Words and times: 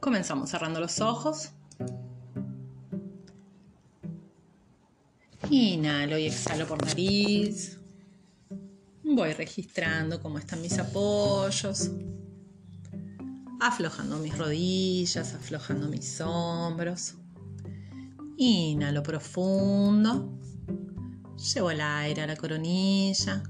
Comenzamos 0.00 0.48
cerrando 0.48 0.80
los 0.80 1.00
ojos. 1.02 1.50
Inhalo 5.50 6.16
y 6.16 6.26
exhalo 6.26 6.66
por 6.66 6.82
nariz. 6.84 7.78
Voy 9.04 9.32
registrando 9.34 10.20
cómo 10.22 10.38
están 10.38 10.62
mis 10.62 10.78
apoyos. 10.78 11.90
Aflojando 13.60 14.16
mis 14.18 14.38
rodillas, 14.38 15.34
aflojando 15.34 15.88
mis 15.88 16.18
hombros. 16.22 17.16
Inhalo 18.38 19.02
profundo. 19.02 20.32
Llevo 21.54 21.72
el 21.72 21.80
aire 21.82 22.22
a 22.22 22.26
la 22.26 22.36
coronilla. 22.36 23.42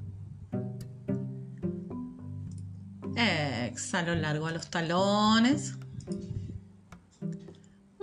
Exhalo 3.14 4.16
largo 4.16 4.46
a 4.46 4.52
los 4.52 4.68
talones. 4.68 5.74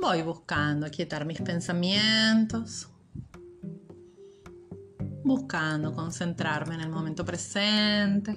Voy 0.07 0.21
buscando 0.21 0.85
aquietar 0.85 1.25
mis 1.25 1.41
pensamientos. 1.41 2.87
Buscando 5.25 5.93
concentrarme 5.93 6.75
en 6.75 6.81
el 6.81 6.89
momento 6.89 7.25
presente. 7.25 8.31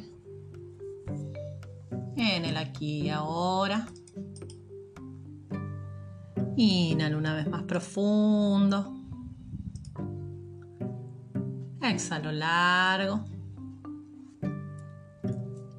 En 2.16 2.44
el 2.44 2.56
aquí 2.56 3.02
y 3.02 3.10
ahora. 3.10 3.86
Inhalo 6.56 7.18
una 7.18 7.36
vez 7.36 7.48
más 7.48 7.62
profundo. 7.62 8.92
Exhalo 11.80 12.32
largo. 12.32 13.26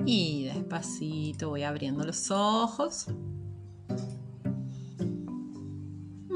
Y 0.06 0.46
despacito 0.46 1.50
voy 1.50 1.64
abriendo 1.64 2.06
los 2.06 2.32
ojos. 2.32 3.08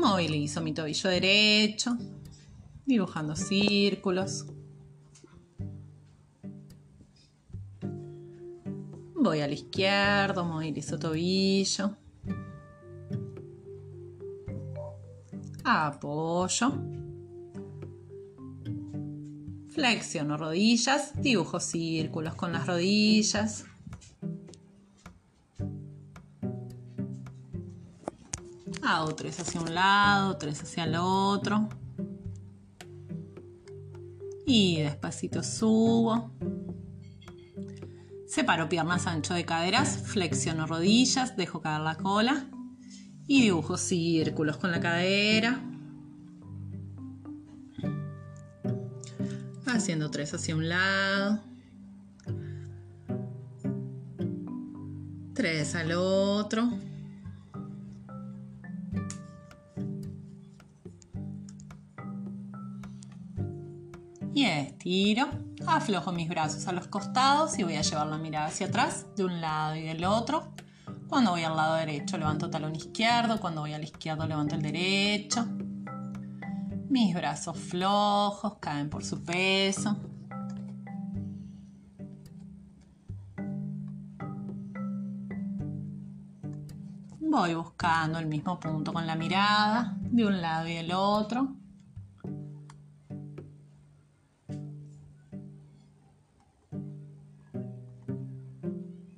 Movilizo 0.05 0.61
mi 0.61 0.71
tobillo 0.71 1.09
derecho, 1.09 1.97
dibujando 2.85 3.35
círculos. 3.35 4.45
Voy 9.15 9.41
al 9.41 9.51
izquierdo, 9.51 10.45
movilizo 10.45 10.99
tobillo. 10.99 11.97
Apoyo. 15.63 16.71
Flexiono 19.69 20.37
rodillas, 20.37 21.19
dibujo 21.19 21.59
círculos 21.59 22.35
con 22.35 22.51
las 22.51 22.67
rodillas. 22.67 23.65
Hago 28.85 29.15
tres 29.15 29.39
hacia 29.39 29.61
un 29.61 29.73
lado, 29.73 30.37
tres 30.37 30.61
hacia 30.61 30.83
el 30.83 30.95
otro. 30.95 31.67
Y 34.45 34.81
despacito 34.81 35.41
subo. 35.41 36.31
Separo 38.27 38.69
piernas 38.69 39.07
ancho 39.07 39.33
de 39.33 39.43
caderas, 39.43 39.97
flexiono 40.05 40.67
rodillas, 40.67 41.35
dejo 41.35 41.61
caer 41.61 41.81
la 41.81 41.95
cola 41.95 42.45
y 43.27 43.41
dibujo 43.41 43.77
círculos 43.77 44.57
con 44.57 44.71
la 44.71 44.79
cadera. 44.79 45.61
haciendo 49.65 50.09
tres 50.09 50.33
hacia 50.33 50.55
un 50.55 50.69
lado, 50.69 51.41
tres 55.33 55.75
al 55.75 55.91
otro. 55.91 56.69
Aflojo 65.65 66.11
mis 66.11 66.29
brazos 66.29 66.67
a 66.67 66.71
los 66.71 66.87
costados 66.87 67.57
y 67.57 67.63
voy 67.63 67.75
a 67.75 67.81
llevar 67.81 68.05
la 68.05 68.19
mirada 68.19 68.45
hacia 68.45 68.67
atrás, 68.67 69.07
de 69.15 69.25
un 69.25 69.41
lado 69.41 69.75
y 69.75 69.81
del 69.81 70.05
otro. 70.05 70.53
Cuando 71.07 71.31
voy 71.31 71.41
al 71.41 71.55
lado 71.55 71.73
derecho 71.73 72.19
levanto 72.19 72.51
talón 72.51 72.75
izquierdo, 72.75 73.39
cuando 73.39 73.61
voy 73.61 73.73
al 73.73 73.83
izquierdo 73.83 74.27
levanto 74.27 74.53
el 74.53 74.61
derecho. 74.61 75.43
Mis 76.87 77.15
brazos 77.15 77.57
flojos 77.57 78.57
caen 78.59 78.91
por 78.91 79.03
su 79.03 79.23
peso. 79.23 79.97
Voy 87.19 87.55
buscando 87.55 88.19
el 88.19 88.27
mismo 88.27 88.59
punto 88.59 88.93
con 88.93 89.07
la 89.07 89.15
mirada 89.15 89.97
de 89.99 90.27
un 90.27 90.39
lado 90.43 90.67
y 90.67 90.75
del 90.75 90.91
otro. 90.91 91.55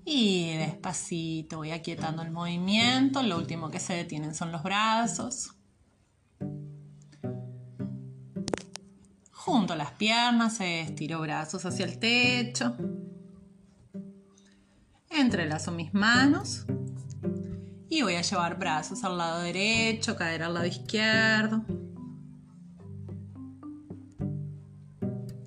Y 0.09 0.55
despacito 0.55 1.57
voy 1.57 1.71
aquietando 1.71 2.21
el 2.21 2.31
movimiento. 2.31 3.21
Lo 3.23 3.37
último 3.37 3.69
que 3.69 3.81
se 3.81 3.91
detienen 3.91 4.33
son 4.33 4.53
los 4.53 4.63
brazos. 4.63 5.53
Junto 9.33 9.75
las 9.75 9.91
piernas, 9.91 10.61
estiro 10.61 11.19
brazos 11.19 11.65
hacia 11.65 11.83
el 11.83 11.99
techo. 11.99 12.77
Entrelazo 15.09 15.73
mis 15.73 15.93
manos. 15.93 16.65
Y 17.89 18.01
voy 18.01 18.15
a 18.15 18.21
llevar 18.21 18.57
brazos 18.57 19.03
al 19.03 19.17
lado 19.17 19.41
derecho, 19.41 20.15
cadera 20.15 20.45
al 20.45 20.53
lado 20.53 20.67
izquierdo. 20.67 21.65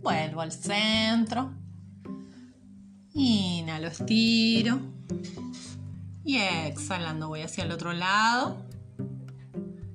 Vuelvo 0.03 0.43
al 0.43 0.53
centro. 0.53 1.60
Inhalo, 3.15 3.89
estiro. 3.89 4.81
Y 6.25 6.37
exhalando 6.37 7.29
voy 7.29 7.43
hacia 7.43 7.65
el 7.65 7.73
otro 7.73 7.93
lado. 7.93 8.65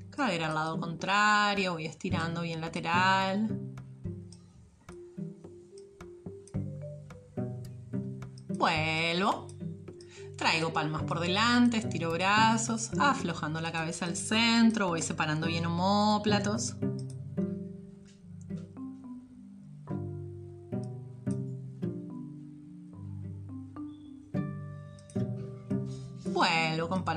Cadera 0.09 0.47
al 0.47 0.55
lado 0.55 0.79
contrario, 0.79 1.73
voy 1.73 1.85
estirando 1.85 2.41
bien 2.41 2.61
lateral. 2.61 3.59
Vuelvo. 8.49 9.47
Traigo 10.37 10.73
palmas 10.73 11.03
por 11.03 11.21
delante, 11.21 11.77
estiro 11.77 12.11
brazos, 12.11 12.91
aflojando 12.99 13.61
la 13.61 13.71
cabeza 13.71 14.05
al 14.05 14.17
centro, 14.17 14.89
voy 14.89 15.01
separando 15.01 15.47
bien 15.47 15.65
homóplatos. 15.65 16.75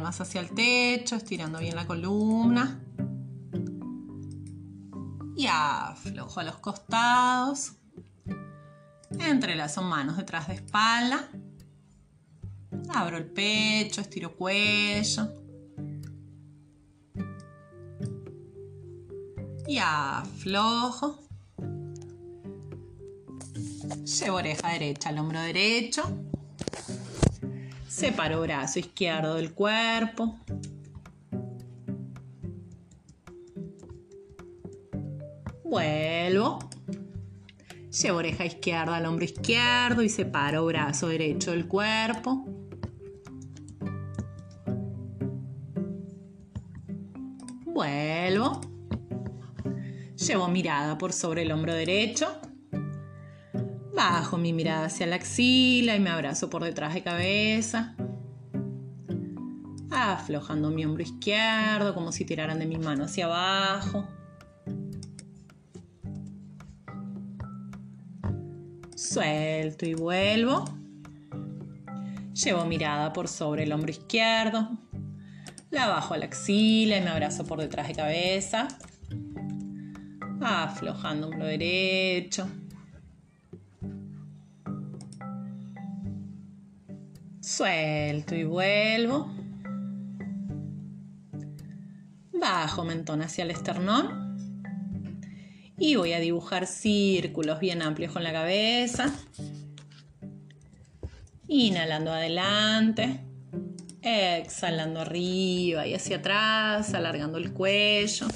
Hacia 0.09 0.41
el 0.41 0.51
techo, 0.51 1.17
estirando 1.17 1.59
bien 1.59 1.77
la 1.77 1.87
columna. 1.87 2.81
Y 5.37 5.47
aflojo 5.47 6.41
a 6.41 6.45
los 6.45 6.57
costados. 6.57 7.75
Entrelazo 9.19 9.83
manos 9.83 10.17
detrás 10.17 10.49
de 10.49 10.55
espalda. 10.55 11.29
Abro 12.89 13.19
el 13.19 13.27
pecho, 13.27 14.01
estiro 14.01 14.35
cuello. 14.35 15.29
Y 19.67 19.79
aflojo. 19.79 21.21
Llevo 24.05 24.37
oreja 24.39 24.71
derecha 24.71 25.11
al 25.11 25.19
hombro 25.19 25.41
derecho. 25.41 26.28
Separo 27.98 28.42
brazo 28.42 28.78
izquierdo 28.78 29.34
del 29.34 29.53
cuerpo. 29.53 30.39
Vuelvo. 35.65 36.60
Llevo 37.91 38.18
oreja 38.18 38.45
izquierda 38.45 38.95
al 38.95 39.06
hombro 39.06 39.24
izquierdo 39.24 40.04
y 40.04 40.09
separo 40.09 40.65
brazo 40.66 41.09
derecho 41.09 41.50
del 41.50 41.66
cuerpo. 41.66 42.45
Vuelvo. 47.65 48.60
Llevo 50.15 50.47
mirada 50.47 50.97
por 50.98 51.12
sobre 51.12 51.42
el 51.42 51.51
hombro 51.51 51.74
derecho. 51.74 52.28
Bajo 53.98 54.39
mi 54.39 54.53
mirada 54.53 54.86
hacia 54.86 55.09
la 55.09 55.16
axila 55.16 55.97
y 55.97 55.98
me 55.98 56.10
abrazo 56.10 56.48
por 56.48 56.62
detrás 56.62 56.95
de 56.95 57.03
cabeza. 57.03 57.97
Aflojando 59.91 60.71
mi 60.71 60.84
hombro 60.84 61.03
izquierdo 61.03 61.95
como 61.95 62.12
si 62.12 62.24
tiraran 62.24 62.60
de 62.60 62.66
mi 62.66 62.78
mano 62.78 63.06
hacia 63.06 63.24
abajo. 63.24 64.06
Suelto 68.95 69.84
y 69.84 69.95
vuelvo. 69.95 70.65
Llevo 72.34 72.66
mirada 72.66 73.12
por 73.12 73.27
sobre 73.27 73.65
el 73.65 73.72
hombro 73.72 73.91
izquierdo. 73.91 74.78
La 75.72 75.89
bajo 75.89 76.15
a 76.15 76.18
la 76.18 76.27
axila 76.27 76.98
y 76.98 77.01
me 77.01 77.10
abrazo 77.10 77.44
por 77.44 77.59
detrás 77.59 77.89
de 77.89 77.97
cabeza. 77.97 78.68
Aflojando 80.41 81.27
hombro 81.27 81.47
derecho. 81.47 82.48
Suelto 87.48 88.34
y 88.34 88.45
vuelvo. 88.45 89.27
Bajo 92.30 92.84
mentón 92.84 93.22
hacia 93.22 93.45
el 93.45 93.50
esternón. 93.50 94.36
Y 95.78 95.97
voy 95.97 96.12
a 96.12 96.21
dibujar 96.21 96.66
círculos 96.66 97.59
bien 97.59 97.80
amplios 97.80 98.12
con 98.12 98.22
la 98.22 98.33
cabeza. 98.33 99.15
Inhalando 101.48 102.12
adelante. 102.12 103.24
Exhalando 104.03 105.01
arriba 105.01 105.86
y 105.86 105.94
hacia 105.94 106.18
atrás, 106.18 106.92
alargando 106.92 107.39
el 107.39 107.54
cuello. 107.54 108.27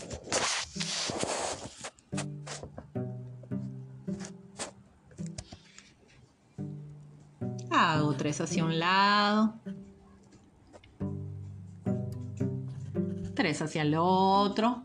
Tres 8.23 8.41
hacia 8.41 8.65
un 8.65 8.79
lado. 8.79 9.55
Tres 13.35 13.61
hacia 13.63 13.83
el 13.83 13.97
otro. 13.99 14.85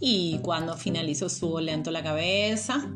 Y 0.00 0.38
cuando 0.38 0.74
finalizo 0.78 1.28
subo 1.28 1.60
lento 1.60 1.90
la 1.90 2.02
cabeza. 2.02 2.88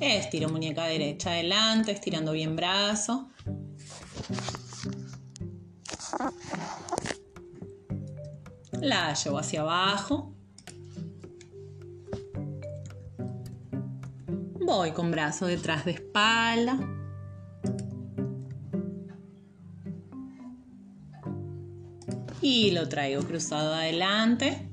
Estiro 0.00 0.50
muñeca 0.50 0.84
derecha 0.84 1.30
adelante, 1.30 1.92
estirando 1.92 2.32
bien 2.32 2.56
brazo. 2.56 3.30
La 8.84 9.14
llevo 9.14 9.38
hacia 9.38 9.62
abajo. 9.62 10.34
Voy 14.60 14.90
con 14.90 15.10
brazo 15.10 15.46
detrás 15.46 15.86
de 15.86 15.92
espalda. 15.92 16.78
Y 22.42 22.72
lo 22.72 22.86
traigo 22.86 23.22
cruzado 23.22 23.72
adelante. 23.72 24.70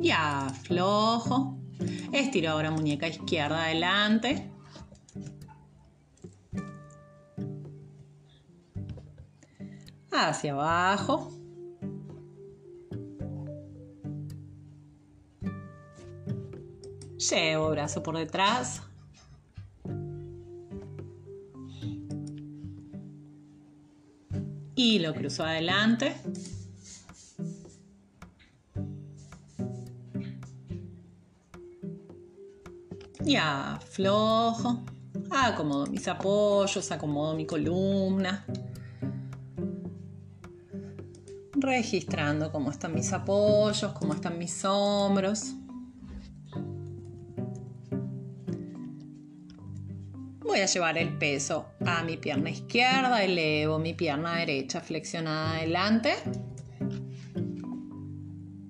Ya 0.00 0.46
aflojo. 0.46 1.60
Estiro 2.12 2.50
ahora 2.50 2.72
muñeca 2.72 3.06
izquierda 3.06 3.66
adelante. 3.66 4.50
Hacia 10.10 10.52
abajo. 10.52 11.32
Llevo 17.18 17.70
brazo 17.70 18.02
por 18.02 18.16
detrás. 18.16 18.82
Y 24.76 25.00
lo 25.00 25.12
cruzo 25.12 25.44
adelante. 25.44 26.14
Y 33.24 33.34
aflojo. 33.34 34.84
Acomodo 35.30 35.86
mis 35.86 36.06
apoyos, 36.08 36.90
acomodo 36.92 37.34
mi 37.34 37.44
columna. 37.44 38.46
Registrando 41.68 42.50
cómo 42.50 42.70
están 42.70 42.94
mis 42.94 43.12
apoyos, 43.12 43.92
cómo 43.92 44.14
están 44.14 44.38
mis 44.38 44.64
hombros. 44.64 45.54
Voy 50.40 50.60
a 50.60 50.64
llevar 50.64 50.96
el 50.96 51.18
peso 51.18 51.66
a 51.84 52.02
mi 52.04 52.16
pierna 52.16 52.48
izquierda, 52.48 53.22
elevo 53.22 53.78
mi 53.78 53.92
pierna 53.92 54.36
derecha 54.36 54.80
flexionada 54.80 55.58
adelante. 55.58 56.14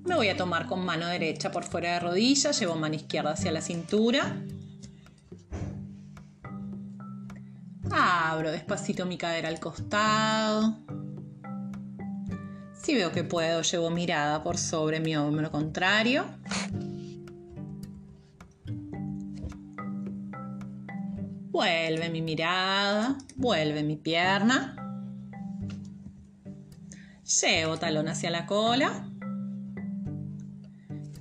Me 0.04 0.16
voy 0.16 0.28
a 0.30 0.36
tomar 0.36 0.66
con 0.66 0.84
mano 0.84 1.06
derecha 1.06 1.52
por 1.52 1.62
fuera 1.62 1.92
de 1.92 2.00
rodilla, 2.00 2.50
llevo 2.50 2.74
mano 2.74 2.96
izquierda 2.96 3.30
hacia 3.30 3.52
la 3.52 3.60
cintura. 3.60 4.42
Abro 7.92 8.50
despacito 8.50 9.06
mi 9.06 9.16
cadera 9.16 9.46
al 9.46 9.60
costado. 9.60 10.97
Si 12.88 12.94
veo 12.94 13.12
que 13.12 13.22
puedo, 13.22 13.60
llevo 13.60 13.90
mirada 13.90 14.42
por 14.42 14.56
sobre 14.56 14.98
mi 14.98 15.14
hombro 15.14 15.50
contrario. 15.50 16.24
Vuelve 21.50 22.08
mi 22.08 22.22
mirada, 22.22 23.18
vuelve 23.36 23.82
mi 23.82 23.96
pierna. 23.96 24.74
Llevo 27.42 27.76
talón 27.76 28.08
hacia 28.08 28.30
la 28.30 28.46
cola. 28.46 29.06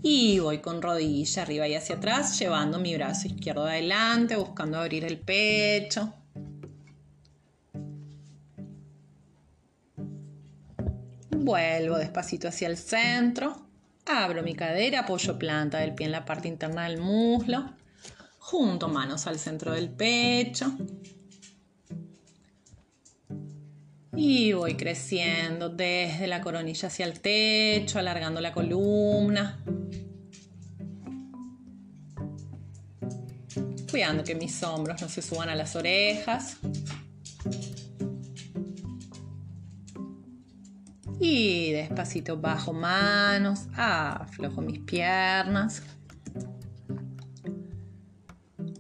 Y 0.02 0.40
voy 0.40 0.60
con 0.60 0.82
rodilla 0.82 1.42
arriba 1.42 1.68
y 1.68 1.76
hacia 1.76 1.98
atrás, 1.98 2.40
llevando 2.40 2.80
mi 2.80 2.96
brazo 2.96 3.28
izquierdo 3.28 3.66
adelante, 3.66 4.38
buscando 4.38 4.80
abrir 4.80 5.04
el 5.04 5.20
pecho. 5.20 6.14
Vuelvo 11.48 11.98
despacito 11.98 12.50
hacia 12.50 12.68
el 12.68 12.76
centro. 12.76 13.56
Abro 14.06 14.44
mi 14.44 14.54
cadera, 14.54 15.00
apoyo 15.00 15.40
planta 15.40 15.78
del 15.78 15.96
pie 15.96 16.08
en 16.08 16.12
la 16.12 16.26
parte 16.26 16.50
interna 16.50 16.84
del 16.90 16.98
muslo. 16.98 17.72
Junto 18.38 18.90
manos 18.90 19.28
al 19.28 19.40
centro 19.40 19.72
del 19.72 19.90
pecho. 19.90 20.74
Y 24.14 24.52
voy 24.52 24.76
creciendo 24.76 25.70
desde 25.70 26.28
la 26.28 26.42
coronilla 26.42 26.90
hacia 26.90 27.06
el 27.06 27.22
techo, 27.22 27.98
alargando 27.98 28.42
la 28.42 28.52
columna. 28.52 29.64
Cuidando 33.90 34.26
que 34.26 34.36
mis 34.36 34.62
hombros 34.64 35.02
no 35.02 35.08
se 35.08 35.22
suban 35.22 35.48
a 35.48 35.56
las 35.56 35.78
orejas. 35.78 36.58
Y 41.20 41.72
despacito 41.72 42.38
bajo 42.38 42.74
manos, 42.74 43.68
aflojo 43.76 44.62
mis 44.62 44.80
piernas. 44.80 45.82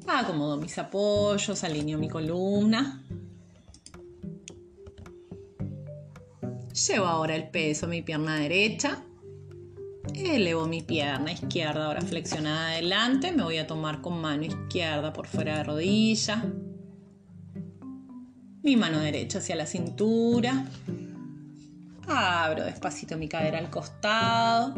Acomodo 0.08 0.58
mis 0.58 0.78
apoyos, 0.78 1.64
alineo 1.64 1.98
mi 1.98 2.10
columna. 2.10 3.04
Llevo 6.88 7.08
ahora 7.08 7.36
el 7.36 7.50
peso 7.50 7.88
a 7.88 7.90
mi 7.90 8.04
pierna 8.04 8.36
derecha. 8.36 9.04
Elevo 10.14 10.68
mi 10.68 10.82
pierna 10.84 11.32
izquierda 11.32 11.88
ahora 11.88 12.02
flexionada 12.02 12.70
adelante. 12.70 13.32
Me 13.32 13.44
voy 13.44 13.58
a 13.58 13.68
tomar 13.68 14.02
con 14.02 14.22
mano 14.22 14.44
izquierda 14.44 15.12
por 15.12 15.28
fuera 15.28 15.58
de 15.58 15.64
rodilla. 15.64 16.46
Mi 18.64 18.76
mano 18.76 19.00
derecha 19.00 19.40
hacia 19.40 19.56
la 19.56 19.66
cintura. 19.66 20.66
Abro 22.08 22.64
despacito 22.64 23.18
mi 23.18 23.28
cadera 23.28 23.60
al 23.60 23.70
costado. 23.70 24.74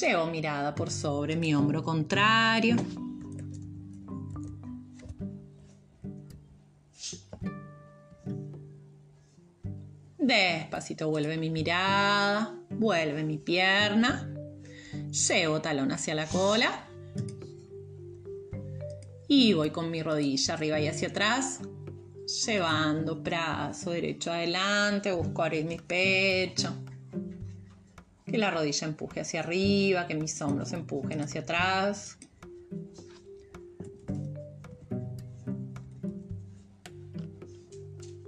Llevo 0.00 0.26
mirada 0.26 0.74
por 0.74 0.90
sobre 0.90 1.36
mi 1.36 1.54
hombro 1.54 1.82
contrario. 1.82 2.76
Despacito 10.18 11.08
vuelve 11.08 11.38
mi 11.38 11.50
mirada, 11.50 12.54
vuelve 12.68 13.24
mi 13.24 13.38
pierna. 13.38 14.32
Llevo 15.28 15.60
talón 15.62 15.92
hacia 15.92 16.14
la 16.14 16.26
cola. 16.26 16.86
Y 19.26 19.54
voy 19.54 19.70
con 19.70 19.90
mi 19.90 20.02
rodilla 20.02 20.54
arriba 20.54 20.78
y 20.78 20.88
hacia 20.88 21.08
atrás, 21.08 21.60
llevando 22.30 23.16
brazo 23.16 23.90
derecho 23.90 24.32
adelante, 24.32 25.12
busco 25.12 25.42
abrir 25.42 25.64
mi 25.64 25.78
pecho. 25.78 26.72
Que 28.24 28.38
la 28.38 28.50
rodilla 28.50 28.86
empuje 28.86 29.20
hacia 29.20 29.40
arriba, 29.40 30.06
que 30.06 30.14
mis 30.14 30.40
hombros 30.40 30.72
empujen 30.72 31.20
hacia 31.20 31.40
atrás. 31.40 32.16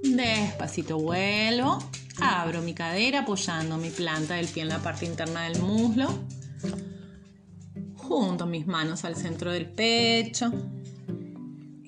Despacito 0.02 0.98
vuelvo. 0.98 1.78
Abro 2.20 2.60
mi 2.60 2.74
cadera 2.74 3.20
apoyando 3.20 3.78
mi 3.78 3.90
planta 3.90 4.34
del 4.34 4.48
pie 4.48 4.62
en 4.62 4.68
la 4.68 4.78
parte 4.78 5.06
interna 5.06 5.44
del 5.44 5.62
muslo. 5.62 6.08
Junto 7.94 8.46
mis 8.46 8.66
manos 8.66 9.04
al 9.04 9.16
centro 9.16 9.52
del 9.52 9.66
pecho. 9.70 10.52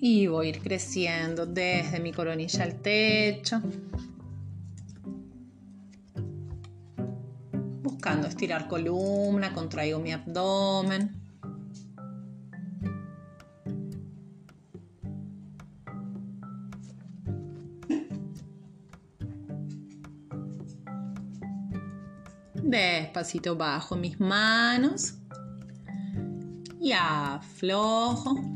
Y 0.06 0.26
voy 0.26 0.48
a 0.48 0.50
ir 0.50 0.60
creciendo 0.60 1.46
desde 1.46 1.98
mi 1.98 2.12
coronilla 2.12 2.62
al 2.62 2.82
techo. 2.82 3.62
Buscando 7.82 8.26
estirar 8.26 8.68
columna, 8.68 9.54
contraigo 9.54 9.98
mi 10.00 10.12
abdomen. 10.12 11.22
Despacito 22.62 23.56
bajo 23.56 23.96
mis 23.96 24.20
manos 24.20 25.14
y 26.78 26.92
aflojo. 26.92 28.53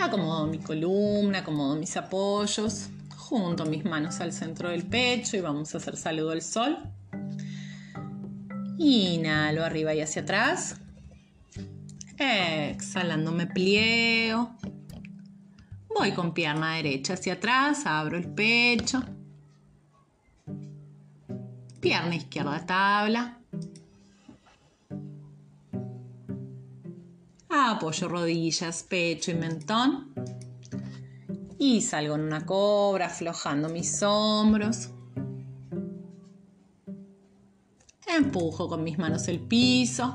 Acomodo 0.00 0.46
mi 0.46 0.58
columna, 0.58 1.40
acomodo 1.40 1.76
mis 1.76 1.94
apoyos, 1.96 2.88
junto 3.16 3.66
mis 3.66 3.84
manos 3.84 4.18
al 4.20 4.32
centro 4.32 4.70
del 4.70 4.84
pecho 4.84 5.36
y 5.36 5.40
vamos 5.40 5.74
a 5.74 5.78
hacer 5.78 5.96
saludo 5.96 6.30
al 6.30 6.40
sol. 6.40 6.78
Inhalo 8.78 9.62
arriba 9.62 9.94
y 9.94 10.00
hacia 10.00 10.22
atrás. 10.22 10.80
Exhalando 12.18 13.30
me 13.30 13.46
pliego. 13.46 14.56
Voy 15.94 16.12
con 16.12 16.32
pierna 16.32 16.76
derecha 16.76 17.12
hacia 17.12 17.34
atrás, 17.34 17.84
abro 17.84 18.16
el 18.16 18.26
pecho. 18.26 19.02
Pierna 21.80 22.16
izquierda 22.16 22.64
tabla. 22.64 23.39
Apoyo 27.52 28.08
rodillas, 28.08 28.84
pecho 28.84 29.32
y 29.32 29.34
mentón. 29.34 30.14
Y 31.58 31.80
salgo 31.80 32.14
en 32.14 32.20
una 32.22 32.46
cobra, 32.46 33.06
aflojando 33.06 33.68
mis 33.68 34.02
hombros. 34.04 34.90
Empujo 38.06 38.68
con 38.68 38.84
mis 38.84 38.98
manos 38.98 39.26
el 39.26 39.40
piso. 39.40 40.14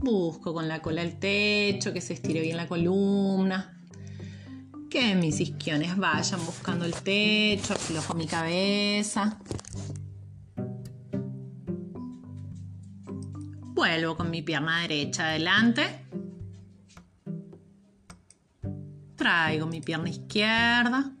Busco 0.00 0.54
con 0.54 0.68
la 0.68 0.80
cola 0.80 1.02
el 1.02 1.18
techo, 1.18 1.92
que 1.92 2.00
se 2.00 2.14
estire 2.14 2.40
bien 2.40 2.56
la 2.56 2.66
columna. 2.66 3.78
Que 4.88 5.14
mis 5.14 5.38
isquiones 5.38 5.98
vayan 5.98 6.44
buscando 6.46 6.86
el 6.86 6.94
techo, 6.94 7.74
aflojo 7.74 8.14
mi 8.14 8.26
cabeza. 8.26 9.38
Vuelvo 13.78 14.16
con 14.16 14.28
mi 14.28 14.42
pierna 14.42 14.80
derecha 14.80 15.28
adelante. 15.28 16.04
Traigo 19.14 19.68
mi 19.68 19.80
pierna 19.80 20.08
izquierda. 20.08 21.12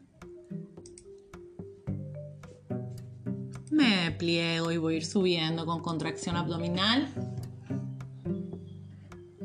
Me 3.70 4.10
pliego 4.10 4.72
y 4.72 4.76
voy 4.76 4.94
a 4.94 4.96
ir 4.96 5.06
subiendo 5.06 5.66
con 5.66 5.82
contracción 5.82 6.34
abdominal. 6.34 7.06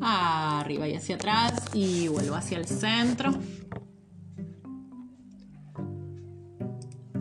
Arriba 0.01 0.88
y 0.88 0.96
hacia 0.96 1.13
atrás 1.13 1.70
y 1.75 2.08
vuelvo 2.08 2.34
hacia 2.34 2.58
el 2.58 2.65
centro. 2.65 3.32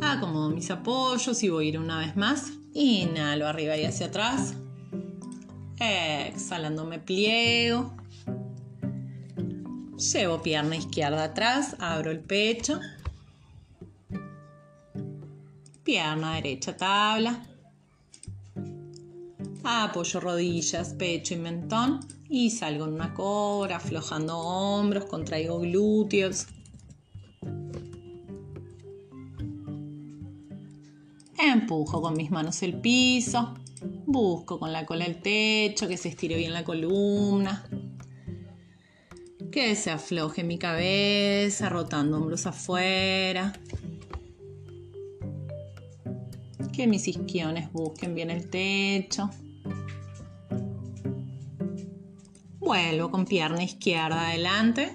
Acomodo 0.00 0.48
mis 0.48 0.70
apoyos 0.70 1.42
y 1.42 1.50
voy 1.50 1.66
a 1.66 1.68
ir 1.68 1.78
una 1.78 1.98
vez 1.98 2.16
más. 2.16 2.50
Inhalo 2.72 3.46
arriba 3.46 3.76
y 3.76 3.84
hacia 3.84 4.06
atrás. 4.06 4.54
Exhalando 5.78 6.84
me 6.84 6.98
pliego. 6.98 7.92
Llevo 10.12 10.42
pierna 10.42 10.76
izquierda 10.76 11.24
atrás, 11.24 11.76
abro 11.78 12.10
el 12.10 12.20
pecho. 12.20 12.80
Pierna 15.84 16.34
derecha 16.34 16.76
tabla. 16.76 17.46
Apoyo 19.64 20.20
rodillas, 20.20 20.94
pecho 20.94 21.34
y 21.34 21.36
mentón 21.36 22.00
y 22.28 22.50
salgo 22.50 22.86
en 22.86 22.94
una 22.94 23.14
cobra, 23.14 23.76
aflojando 23.76 24.38
hombros, 24.38 25.04
contraigo 25.04 25.60
glúteos. 25.60 26.46
Empujo 31.38 32.00
con 32.00 32.14
mis 32.14 32.30
manos 32.30 32.62
el 32.62 32.80
piso. 32.80 33.54
Busco 34.12 34.58
con 34.58 34.74
la 34.74 34.84
cola 34.84 35.06
el 35.06 35.22
techo, 35.22 35.88
que 35.88 35.96
se 35.96 36.10
estire 36.10 36.36
bien 36.36 36.52
la 36.52 36.64
columna. 36.64 37.66
Que 39.50 39.74
se 39.74 39.90
afloje 39.90 40.44
mi 40.44 40.58
cabeza, 40.58 41.70
rotando 41.70 42.18
hombros 42.18 42.44
afuera. 42.44 43.54
Que 46.74 46.86
mis 46.86 47.08
isquiones 47.08 47.72
busquen 47.72 48.14
bien 48.14 48.30
el 48.30 48.50
techo. 48.50 49.30
Vuelvo 52.58 53.10
con 53.10 53.24
pierna 53.24 53.62
izquierda 53.62 54.28
adelante. 54.28 54.92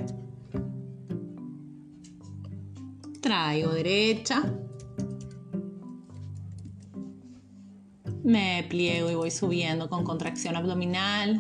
Traigo 3.19 3.71
derecha. 3.71 4.43
Me 8.27 8.62
pliego 8.67 9.10
y 9.10 9.15
voy 9.15 9.31
subiendo 9.31 9.88
con 9.89 10.03
contracción 10.03 10.57
abdominal. 10.57 11.39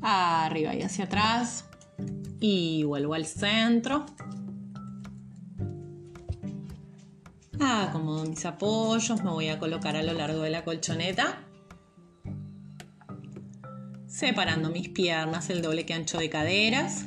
Arriba 0.00 0.76
y 0.76 0.82
hacia 0.82 1.06
atrás. 1.06 1.64
Y 2.38 2.84
vuelvo 2.84 3.14
al 3.14 3.26
centro. 3.26 4.06
Acomodo 7.58 8.24
mis 8.26 8.46
apoyos, 8.46 9.24
me 9.24 9.30
voy 9.30 9.48
a 9.48 9.58
colocar 9.58 9.96
a 9.96 10.04
lo 10.04 10.12
largo 10.12 10.42
de 10.42 10.50
la 10.50 10.62
colchoneta. 10.62 11.40
Separando 14.06 14.70
mis 14.70 14.88
piernas 14.90 15.50
el 15.50 15.62
doble 15.62 15.84
que 15.84 15.94
ancho 15.94 16.16
de 16.16 16.30
caderas. 16.30 17.06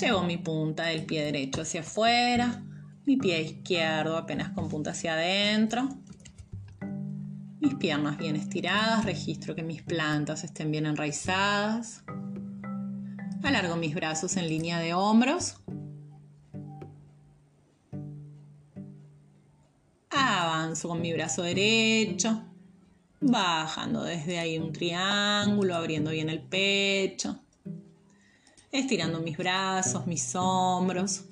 Llevo 0.00 0.22
mi 0.22 0.38
punta 0.38 0.84
del 0.84 1.04
pie 1.04 1.22
derecho 1.22 1.60
hacia 1.60 1.82
afuera 1.82 2.62
mi 3.04 3.16
pie 3.16 3.42
izquierdo 3.42 4.16
apenas 4.16 4.50
con 4.50 4.68
punta 4.68 4.90
hacia 4.90 5.14
adentro. 5.14 5.88
Mis 7.60 7.74
piernas 7.74 8.18
bien 8.18 8.36
estiradas, 8.36 9.04
registro 9.04 9.54
que 9.54 9.62
mis 9.62 9.82
plantas 9.82 10.44
estén 10.44 10.70
bien 10.70 10.86
enraizadas. 10.86 12.04
Alargo 13.42 13.76
mis 13.76 13.94
brazos 13.94 14.36
en 14.36 14.48
línea 14.48 14.78
de 14.78 14.94
hombros. 14.94 15.56
Avanzo 20.10 20.88
con 20.88 21.00
mi 21.00 21.12
brazo 21.12 21.42
derecho, 21.42 22.42
bajando 23.20 24.02
desde 24.04 24.38
ahí 24.38 24.58
un 24.58 24.72
triángulo, 24.72 25.74
abriendo 25.74 26.10
bien 26.10 26.28
el 26.28 26.42
pecho, 26.42 27.40
estirando 28.70 29.20
mis 29.20 29.36
brazos, 29.36 30.06
mis 30.06 30.34
hombros. 30.34 31.24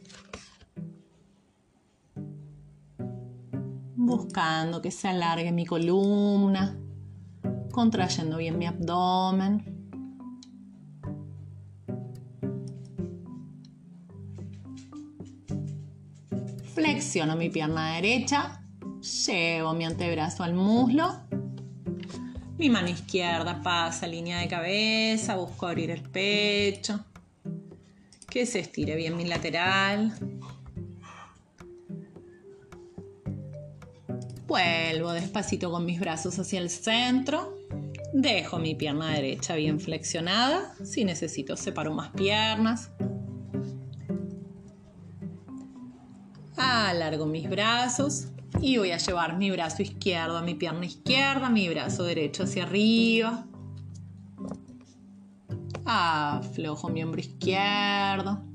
Buscando 4.01 4.81
que 4.81 4.91
se 4.91 5.09
alargue 5.09 5.53
mi 5.53 5.67
columna, 5.67 6.75
contrayendo 7.71 8.39
bien 8.39 8.59
mi 8.59 8.67
abdomen. 8.67 9.63
Flexiono 16.75 17.37
mi 17.37 17.51
pierna 17.51 17.95
derecha, 17.95 18.63
llevo 19.27 19.75
mi 19.75 19.85
antebrazo 19.85 20.43
al 20.45 20.55
muslo, 20.55 21.27
mi 22.57 22.71
mano 22.71 22.89
izquierda 22.89 23.61
pasa 23.63 24.07
línea 24.07 24.39
de 24.39 24.49
cabeza, 24.49 25.37
busco 25.37 25.67
abrir 25.67 25.91
el 25.91 26.03
pecho, 26.03 27.05
que 28.31 28.47
se 28.47 28.61
estire 28.61 28.97
bien 28.97 29.17
mi 29.17 29.27
lateral. 29.27 30.30
Vuelvo 34.51 35.13
despacito 35.13 35.71
con 35.71 35.87
mis 35.87 36.01
brazos 36.01 36.37
hacia 36.41 36.59
el 36.59 36.71
centro. 36.71 37.57
Dejo 38.13 38.59
mi 38.59 38.75
pierna 38.75 39.13
derecha 39.13 39.55
bien 39.55 39.79
flexionada. 39.79 40.75
Si 40.85 41.05
necesito, 41.05 41.57
separo 41.57 41.95
más 41.95 42.11
piernas. 42.11 42.91
Alargo 46.57 47.27
mis 47.27 47.49
brazos 47.49 48.27
y 48.61 48.77
voy 48.77 48.91
a 48.91 48.97
llevar 48.97 49.39
mi 49.39 49.53
brazo 49.53 49.83
izquierdo 49.83 50.37
a 50.37 50.43
mi 50.43 50.57
pierna 50.57 50.85
izquierda, 50.85 51.49
mi 51.49 51.69
brazo 51.69 52.03
derecho 52.03 52.43
hacia 52.43 52.65
arriba. 52.65 53.47
Aflojo 55.85 56.89
mi 56.89 57.05
hombro 57.05 57.21
izquierdo. 57.21 58.50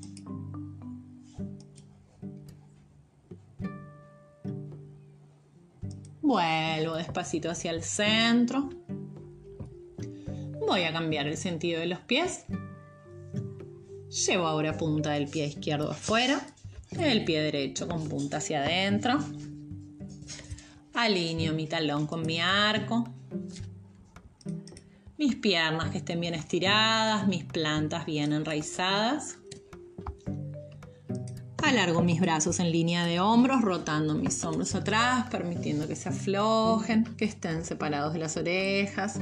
Vuelvo 6.25 6.96
despacito 6.96 7.51
hacia 7.51 7.70
el 7.70 7.84
centro. 7.84 8.67
Voy 10.67 10.82
a 10.82 10.91
cambiar 10.91 11.27
el 11.27 11.38
sentido 11.38 11.79
de 11.79 11.86
los 11.86 12.00
pies. 12.00 12.46
Llevo 14.10 14.48
ahora 14.48 14.75
punta 14.75 15.12
del 15.12 15.27
pie 15.27 15.46
izquierdo 15.46 15.91
afuera, 15.91 16.41
el 16.98 17.24
pie 17.25 17.44
derecho 17.44 17.88
con 17.88 18.10
punta 18.10 18.38
hacia 18.38 18.63
adentro. 18.63 19.20
Alineo 20.96 21.53
mi 21.53 21.67
talón 21.67 22.08
con 22.08 22.25
mi 22.25 22.39
arco. 22.39 23.08
Mis 25.20 25.36
piernas 25.36 25.91
que 25.91 26.00
estén 26.00 26.20
bien 26.22 26.34
estiradas, 26.34 27.27
mis 27.27 27.44
plantas 27.44 28.08
bien 28.08 28.34
enraizadas. 28.34 29.38
Alargo 31.66 32.04
mis 32.04 32.22
brazos 32.22 32.60
en 32.60 32.72
línea 32.72 33.08
de 33.08 33.20
hombros, 33.20 33.64
rotando 33.64 34.14
mis 34.14 34.44
hombros 34.46 34.76
atrás, 34.76 35.26
permitiendo 35.32 35.88
que 35.88 35.96
se 35.96 36.10
aflojen, 36.10 37.06
que 37.18 37.26
estén 37.26 37.66
separados 37.66 38.14
de 38.14 38.20
las 38.20 38.38
orejas. 38.38 39.20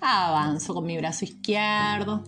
Avanzo 0.00 0.72
con 0.72 0.86
mi 0.86 0.96
brazo 0.98 1.24
izquierdo, 1.24 2.22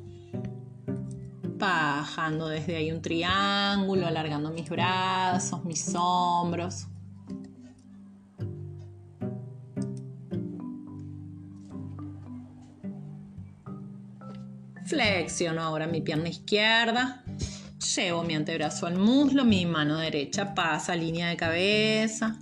bajando 1.56 2.48
desde 2.48 2.74
ahí 2.74 2.90
un 2.90 3.00
triángulo, 3.00 4.08
alargando 4.08 4.50
mis 4.50 4.68
brazos, 4.68 5.64
mis 5.64 5.94
hombros. 5.94 6.88
Flexiono 14.86 15.62
ahora 15.62 15.86
mi 15.86 16.02
pierna 16.02 16.28
izquierda, 16.28 17.23
Llevo 17.94 18.24
mi 18.24 18.34
antebrazo 18.34 18.86
al 18.86 18.98
muslo, 18.98 19.44
mi 19.44 19.66
mano 19.66 19.98
derecha 19.98 20.52
pasa 20.52 20.96
línea 20.96 21.28
de 21.28 21.36
cabeza. 21.36 22.36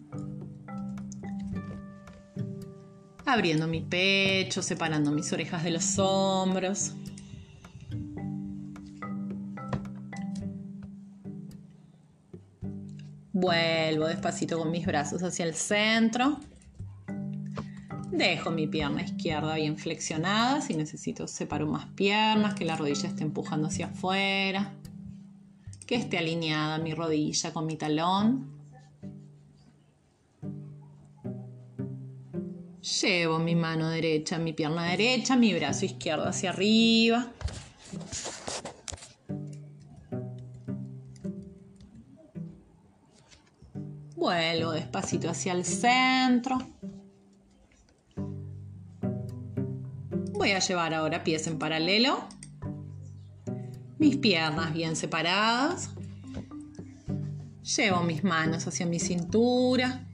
Abriendo 3.27 3.67
mi 3.67 3.83
pecho, 3.83 4.63
separando 4.63 5.11
mis 5.11 5.31
orejas 5.31 5.63
de 5.63 5.73
los 5.73 5.99
hombros. 5.99 6.93
Vuelvo 13.33 14.07
despacito 14.07 14.59
con 14.59 14.71
mis 14.71 14.87
brazos 14.87 15.23
hacia 15.23 15.45
el 15.45 15.55
centro. 15.55 16.39
Dejo 18.11 18.51
mi 18.51 18.67
pierna 18.69 19.03
izquierda 19.03 19.57
bien 19.57 19.77
flexionada. 19.77 20.63
Si 20.63 20.75
necesito, 20.75 21.29
separo 21.29 21.67
más 21.67 21.89
piernas, 21.89 22.55
que 22.55 22.65
la 22.65 22.77
rodilla 22.77 23.09
esté 23.09 23.23
empujando 23.25 23.69
hacia 23.69 23.87
afuera 23.87 24.73
que 25.93 25.99
esté 25.99 26.17
alineada 26.17 26.79
mi 26.79 26.95
rodilla 26.95 27.53
con 27.53 27.67
mi 27.67 27.77
talón. 27.77 28.51
Llevo 32.81 33.39
mi 33.39 33.55
mano 33.55 33.91
derecha, 33.91 34.39
mi 34.39 34.55
pierna 34.55 34.87
derecha, 34.87 35.37
mi 35.37 35.53
brazo 35.53 35.85
izquierdo 35.85 36.27
hacia 36.27 36.49
arriba. 36.49 37.31
Vuelvo 44.17 44.73
despacito 44.73 45.29
hacia 45.29 45.53
el 45.53 45.67
centro. 45.67 46.57
Voy 50.33 50.53
a 50.53 50.59
llevar 50.59 50.95
ahora 50.95 51.23
pies 51.23 51.47
en 51.49 51.59
paralelo 51.59 52.27
mis 54.03 54.17
piernas 54.17 54.75
bien 54.75 54.97
separadas. 54.97 55.91
Llevo 57.77 58.03
mis 58.03 58.25
manos 58.25 58.67
hacia 58.67 58.85
mi 58.85 58.99
cintura. 58.99 60.09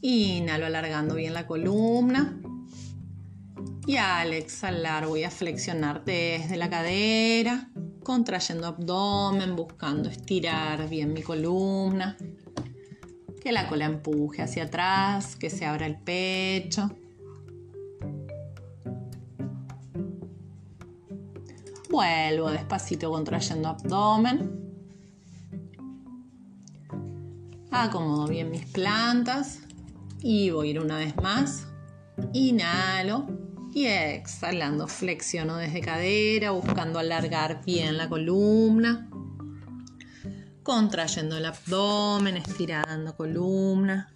Inhalo 0.00 0.66
alargando 0.66 1.14
bien 1.14 1.34
la 1.34 1.46
columna. 1.46 2.36
Y 3.86 3.96
al 3.96 4.32
exhalar 4.32 5.06
voy 5.06 5.22
a 5.22 5.30
flexionar 5.30 6.04
desde 6.04 6.56
la 6.56 6.68
cadera, 6.68 7.70
contrayendo 8.02 8.66
abdomen, 8.66 9.54
buscando 9.54 10.08
estirar 10.08 10.88
bien 10.88 11.12
mi 11.12 11.22
columna. 11.22 12.16
Que 13.40 13.52
la 13.52 13.68
cola 13.68 13.84
empuje 13.84 14.42
hacia 14.42 14.64
atrás, 14.64 15.36
que 15.36 15.48
se 15.48 15.64
abra 15.64 15.86
el 15.86 16.00
pecho. 16.00 16.90
Vuelvo 21.94 22.50
despacito 22.50 23.08
contrayendo 23.08 23.68
abdomen. 23.68 24.50
Acomodo 27.70 28.26
bien 28.26 28.50
mis 28.50 28.66
plantas 28.66 29.60
y 30.20 30.50
voy 30.50 30.66
a 30.66 30.70
ir 30.72 30.80
una 30.80 30.96
vez 30.96 31.14
más. 31.22 31.68
Inhalo 32.32 33.28
y 33.72 33.86
exhalando 33.86 34.88
flexiono 34.88 35.56
desde 35.58 35.82
cadera, 35.82 36.50
buscando 36.50 36.98
alargar 36.98 37.64
bien 37.64 37.96
la 37.96 38.08
columna. 38.08 39.08
Contrayendo 40.64 41.36
el 41.36 41.46
abdomen, 41.46 42.38
estirando 42.38 43.16
columna. 43.16 44.12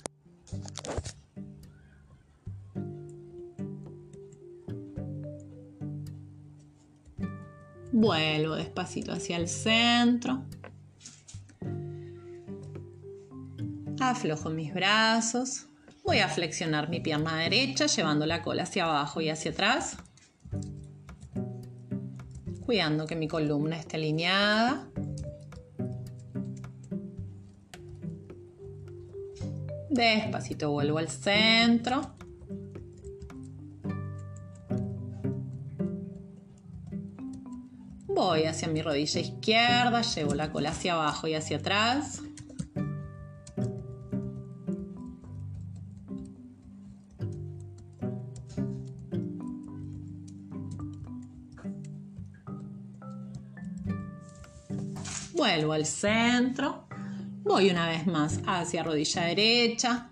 Vuelvo 7.93 8.55
despacito 8.55 9.13
hacia 9.13 9.37
el 9.37 9.49
centro. 9.49 10.45
Aflojo 14.01 14.51
mis 14.51 14.73
brazos. 14.75 15.67
Voy 16.05 16.19
a 16.19 16.29
flexionar 16.29 16.89
mi 16.89 17.01
pierna 17.01 17.37
derecha 17.37 17.87
llevando 17.87 18.27
la 18.27 18.43
cola 18.43 18.63
hacia 18.63 18.85
abajo 18.85 19.21
y 19.21 19.31
hacia 19.31 19.51
atrás. 19.51 19.97
Cuidando 22.65 23.07
que 23.07 23.17
mi 23.17 23.29
columna 23.29 23.77
esté 23.77 23.97
alineada. 23.97 24.89
Despacito 29.91 30.71
vuelvo 30.71 30.99
al 30.99 31.09
centro. 31.09 32.18
Voy 38.19 38.47
hacia 38.47 38.67
mi 38.67 38.83
rodilla 38.83 39.21
izquierda, 39.21 40.03
llevo 40.03 40.35
la 40.35 40.51
cola 40.51 40.71
hacia 40.71 40.95
abajo 40.95 41.29
y 41.29 41.35
hacia 41.35 41.59
atrás. 41.59 42.21
Vuelvo 55.33 55.75
al 55.75 55.87
centro. 55.87 56.89
Voy 57.45 57.71
una 57.71 57.87
vez 57.87 58.05
más 58.09 58.41
hacia 58.49 58.83
rodilla 58.83 59.27
derecha. 59.27 60.11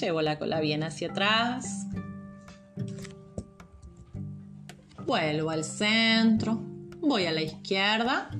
Llevo 0.00 0.22
la 0.22 0.38
cola 0.38 0.60
bien 0.60 0.82
hacia 0.82 1.10
atrás. 1.10 1.86
Vuelvo 5.04 5.50
al 5.50 5.64
centro 5.64 6.75
voy 7.00 7.26
a 7.26 7.32
la 7.32 7.42
izquierda. 7.42 8.30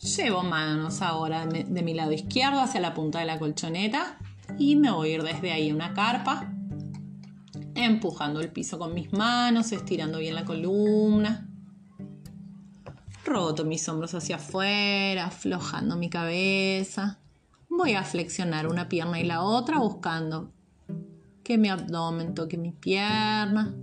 Llevo 0.00 0.42
manos 0.42 1.02
ahora 1.02 1.46
de 1.46 1.82
mi 1.82 1.92
lado 1.92 2.12
izquierdo 2.12 2.60
hacia 2.60 2.80
la 2.80 2.94
punta 2.94 3.18
de 3.18 3.26
la 3.26 3.38
colchoneta 3.38 4.18
y 4.58 4.76
me 4.76 4.90
voy 4.90 5.10
a 5.10 5.14
ir 5.14 5.22
desde 5.22 5.52
ahí 5.52 5.70
a 5.70 5.74
una 5.74 5.94
carpa, 5.94 6.52
empujando 7.74 8.40
el 8.40 8.52
piso 8.52 8.78
con 8.78 8.94
mis 8.94 9.12
manos, 9.12 9.72
estirando 9.72 10.18
bien 10.18 10.36
la 10.36 10.44
columna. 10.44 11.48
Roto 13.24 13.64
mis 13.64 13.88
hombros 13.88 14.14
hacia 14.14 14.36
afuera, 14.36 15.26
aflojando 15.26 15.96
mi 15.96 16.08
cabeza. 16.08 17.18
Voy 17.68 17.94
a 17.94 18.04
flexionar 18.04 18.68
una 18.68 18.88
pierna 18.88 19.20
y 19.20 19.24
la 19.24 19.42
otra 19.42 19.78
buscando 19.78 20.52
que 21.42 21.58
mi 21.58 21.68
abdomen 21.68 22.34
toque 22.34 22.56
mi 22.56 22.70
pierna 22.70 23.74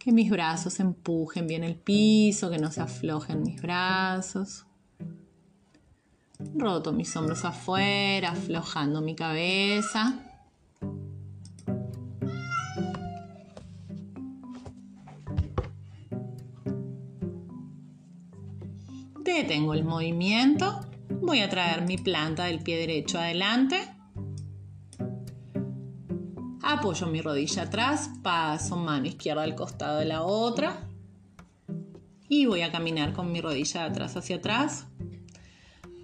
que 0.00 0.12
mis 0.12 0.30
brazos 0.30 0.80
empujen 0.80 1.46
bien 1.46 1.62
el 1.62 1.76
piso, 1.76 2.50
que 2.50 2.58
no 2.58 2.72
se 2.72 2.80
aflojen 2.80 3.42
mis 3.42 3.60
brazos. 3.60 4.64
Roto 6.54 6.94
mis 6.94 7.14
hombros 7.16 7.44
afuera, 7.44 8.30
aflojando 8.30 9.02
mi 9.02 9.14
cabeza. 9.14 10.18
Detengo 19.22 19.74
el 19.74 19.84
movimiento. 19.84 20.80
Voy 21.20 21.40
a 21.40 21.50
traer 21.50 21.82
mi 21.82 21.98
planta 21.98 22.44
del 22.44 22.60
pie 22.60 22.78
derecho 22.78 23.18
adelante 23.18 23.99
Apoyo 26.70 27.08
mi 27.08 27.20
rodilla 27.20 27.62
atrás, 27.62 28.08
paso 28.22 28.76
mano 28.76 29.08
izquierda 29.08 29.42
al 29.42 29.56
costado 29.56 29.98
de 29.98 30.04
la 30.04 30.22
otra. 30.22 30.88
Y 32.28 32.46
voy 32.46 32.62
a 32.62 32.70
caminar 32.70 33.12
con 33.12 33.32
mi 33.32 33.40
rodilla 33.40 33.80
de 33.80 33.86
atrás 33.88 34.16
hacia 34.16 34.36
atrás. 34.36 34.86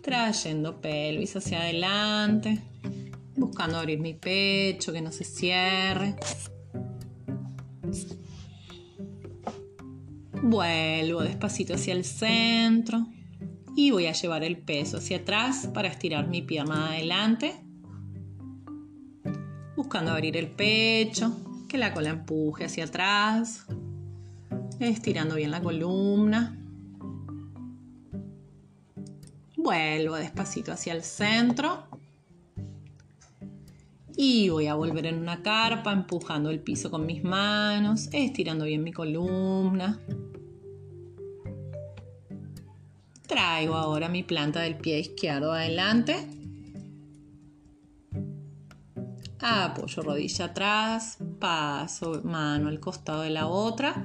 trayendo 0.03 0.81
pelvis 0.81 1.37
hacia 1.37 1.61
adelante, 1.61 2.63
buscando 3.37 3.79
abrir 3.79 4.01
mi 4.01 4.15
pecho, 4.15 4.93
que 4.93 5.01
no 5.01 5.13
se 5.13 5.25
cierre. 5.25 6.17
Vuelvo 10.43 11.23
despacito 11.23 11.75
hacia 11.75 11.95
el 11.95 12.05
centro 12.05 13.07
y 13.77 13.93
voy 13.93 14.07
a 14.07 14.13
llevar 14.13 14.43
el 14.43 14.59
peso 14.59 14.97
hacia 14.97 15.19
atrás 15.19 15.71
para 15.73 15.89
estirar 15.89 16.27
mi 16.27 16.43
pierna 16.43 16.89
adelante, 16.89 17.66
buscando 19.77 20.11
abrir 20.11 20.37
el 20.37 20.49
pecho, 20.49 21.37
que 21.69 21.77
la 21.77 21.93
cola 21.93 22.11
empuje 22.11 22.65
hacia 22.65 22.85
atrás, 22.85 23.67
estirando 24.81 25.35
bien 25.35 25.51
la 25.51 25.61
columna. 25.61 26.57
Vuelvo 29.57 30.17
despacito 30.17 30.73
hacia 30.73 30.95
el 30.95 31.03
centro. 31.03 31.85
Y 34.17 34.49
voy 34.49 34.67
a 34.67 34.75
volver 34.75 35.07
en 35.07 35.19
una 35.19 35.43
carpa, 35.43 35.93
empujando 35.93 36.49
el 36.49 36.61
piso 36.61 36.91
con 36.91 37.05
mis 37.05 37.23
manos, 37.23 38.09
estirando 38.13 38.65
bien 38.65 38.83
mi 38.83 38.93
columna. 38.93 40.01
Traigo 43.27 43.75
ahora 43.75 44.09
mi 44.09 44.23
planta 44.23 44.61
del 44.61 44.77
pie 44.77 45.01
izquierdo 45.01 45.53
adelante. 45.53 46.46
Apoyo 49.41 50.03
rodilla 50.03 50.47
atrás, 50.47 51.19
paso 51.39 52.23
mano 52.25 52.69
al 52.69 52.81
costado 52.81 53.23
de 53.23 53.31
la 53.31 53.47
otra 53.47 54.05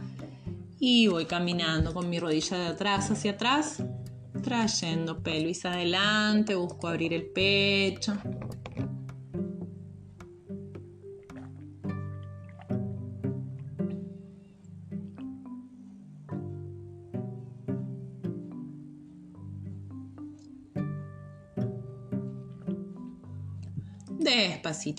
y 0.79 1.07
voy 1.07 1.25
caminando 1.25 1.93
con 1.93 2.09
mi 2.09 2.19
rodilla 2.19 2.57
de 2.57 2.67
atrás 2.67 3.11
hacia 3.11 3.31
atrás 3.31 3.83
trayendo 4.41 5.21
pelvis 5.21 5.65
adelante, 5.65 6.55
busco 6.55 6.87
abrir 6.87 7.13
el 7.13 7.27
pecho. 7.27 8.13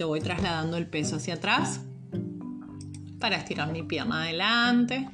Voy 0.07 0.21
trasladando 0.21 0.77
el 0.77 0.87
peso 0.87 1.17
hacia 1.17 1.35
atrás 1.35 1.81
para 3.19 3.37
estirar 3.37 3.71
mi 3.73 3.83
pierna 3.83 4.23
adelante 4.23 5.09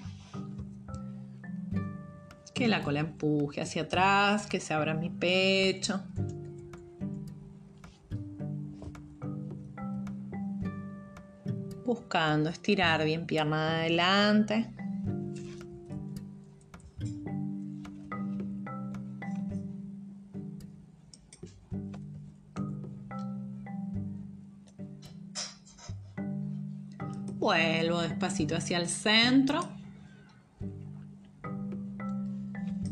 que 2.58 2.66
la 2.66 2.82
cola 2.82 2.98
empuje 2.98 3.60
hacia 3.60 3.82
atrás, 3.82 4.48
que 4.48 4.58
se 4.58 4.74
abra 4.74 4.92
mi 4.92 5.10
pecho. 5.10 6.02
Buscando 11.86 12.50
estirar 12.50 13.04
bien 13.04 13.26
pierna 13.26 13.78
adelante. 13.78 14.72
Despacito 28.18 28.56
hacia 28.56 28.78
el 28.78 28.88
centro. 28.88 29.60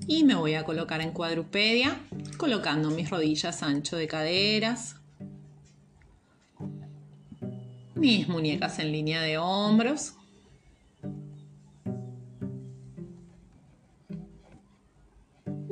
y 0.08 0.22
me 0.22 0.36
voy 0.36 0.54
a 0.54 0.62
colocar 0.62 1.00
en 1.00 1.10
cuadrupedia, 1.10 1.98
colocando 2.36 2.90
mis 2.90 3.10
rodillas 3.10 3.60
ancho 3.64 3.96
de 3.96 4.06
caderas, 4.06 4.94
mis 7.96 8.28
muñecas 8.28 8.78
en 8.78 8.92
línea 8.92 9.20
de 9.20 9.36
hombros. 9.36 10.14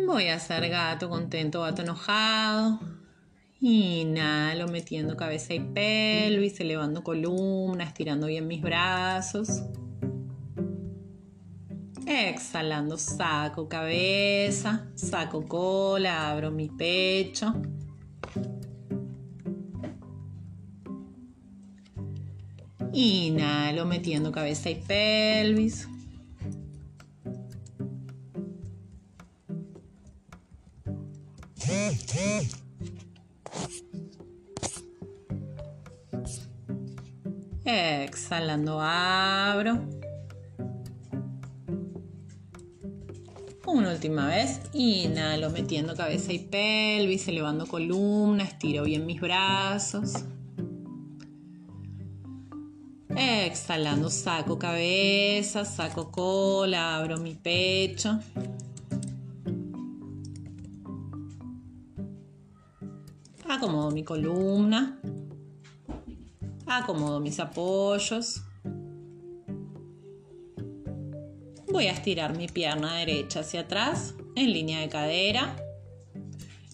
Voy 0.05 0.27
a 0.27 0.35
hacer 0.35 0.69
gato 0.69 1.09
contento, 1.09 1.61
gato 1.61 1.83
enojado. 1.83 2.81
Inhalo 3.67 4.69
metiendo 4.69 5.17
cabeza 5.17 5.55
y 5.55 5.61
pelvis, 5.61 6.61
elevando 6.61 7.03
columna, 7.03 7.85
estirando 7.85 8.27
bien 8.27 8.47
mis 8.47 8.61
brazos. 8.61 9.63
Exhalando, 12.07 12.99
saco 12.99 13.67
cabeza, 13.67 14.91
saco 14.95 15.47
cola, 15.47 16.31
abro 16.31 16.51
mi 16.51 16.69
pecho. 16.69 17.55
Inhalo 22.93 23.87
metiendo 23.87 24.31
cabeza 24.31 24.69
y 24.69 24.75
pelvis. 24.75 25.89
Exhalando, 37.65 38.81
abro. 38.81 39.89
Una 43.67 43.93
última 43.93 44.27
vez, 44.29 44.61
inhalo 44.73 45.51
metiendo 45.51 45.97
cabeza 45.97 46.33
y 46.33 46.39
pelvis, 46.39 47.27
elevando 47.29 47.67
columna, 47.67 48.45
estiro 48.45 48.85
bien 48.85 49.07
mis 49.07 49.21
brazos. 49.21 50.25
Exhalando, 53.17 54.11
saco 54.11 54.59
cabeza, 54.59 55.65
saco 55.65 56.11
cola, 56.11 56.97
abro 56.97 57.17
mi 57.19 57.35
pecho. 57.35 58.21
Acomodo 63.65 63.93
mi 63.93 64.05
columna. 64.05 65.01
Acomodo 66.67 67.19
mis 67.19 67.41
apoyos. 67.41 68.43
Voy 71.73 71.87
a 71.87 71.93
estirar 71.93 72.37
mi 72.37 72.47
pierna 72.47 72.97
derecha 72.99 73.41
hacia 73.41 73.61
atrás 73.61 74.17
en 74.37 74.53
línea 74.53 74.81
de 74.81 74.91
cadera. 74.91 75.57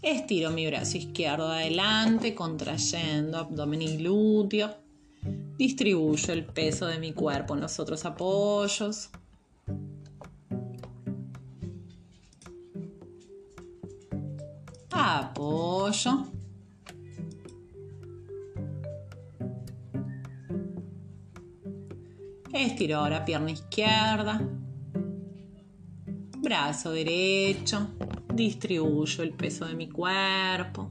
Estiro 0.02 0.50
mi 0.50 0.66
brazo 0.66 0.98
izquierdo 0.98 1.46
adelante, 1.46 2.34
contrayendo 2.34 3.38
abdomen 3.38 3.82
y 3.82 3.96
glúteo. 3.98 4.74
Distribuyo 5.58 6.32
el 6.32 6.44
peso 6.44 6.88
de 6.88 6.98
mi 6.98 7.12
cuerpo 7.12 7.54
en 7.54 7.60
los 7.60 7.78
otros 7.78 8.04
apoyos. 8.04 9.10
Apoyo. 14.90 16.29
Estiro 22.52 22.98
ahora 22.98 23.24
pierna 23.24 23.52
izquierda. 23.52 24.40
Brazo 26.42 26.92
derecho, 26.92 27.88
distribuyo 28.34 29.22
el 29.22 29.32
peso 29.34 29.66
de 29.66 29.74
mi 29.74 29.88
cuerpo, 29.88 30.90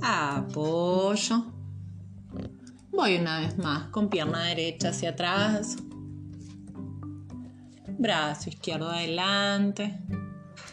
apoyo, 0.00 1.44
voy 2.90 3.16
una 3.16 3.40
vez 3.40 3.58
más 3.58 3.88
con 3.88 4.08
pierna 4.08 4.44
derecha 4.44 4.90
hacia 4.90 5.10
atrás, 5.10 5.76
brazo 7.98 8.50
izquierdo 8.50 8.90
adelante, 8.90 9.98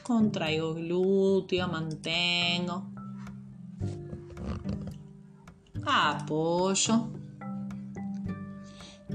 contraigo 0.04 0.76
glúteo, 0.76 1.68
mantengo, 1.68 2.92
apoyo, 5.86 7.15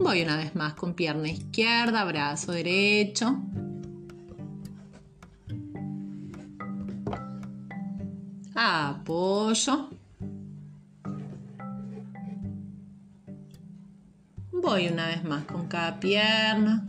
Voy 0.03 0.23
una 0.23 0.39
vez 0.39 0.57
más 0.57 0.73
con 0.73 0.95
pierna 0.95 1.29
izquierda, 1.29 2.05
brazo 2.05 2.53
derecho. 2.53 3.39
Apoyo. 8.55 9.91
Voy 14.51 14.89
una 14.89 15.09
vez 15.09 15.23
más 15.23 15.45
con 15.45 15.69
cada 15.69 16.01
pierna. 16.01 16.87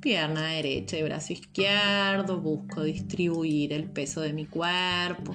Pierna 0.00 0.46
derecha 0.46 0.96
y 0.96 1.02
brazo 1.02 1.32
izquierdo. 1.32 2.40
Busco 2.40 2.84
distribuir 2.84 3.72
el 3.72 3.90
peso 3.90 4.20
de 4.20 4.32
mi 4.32 4.46
cuerpo. 4.46 5.34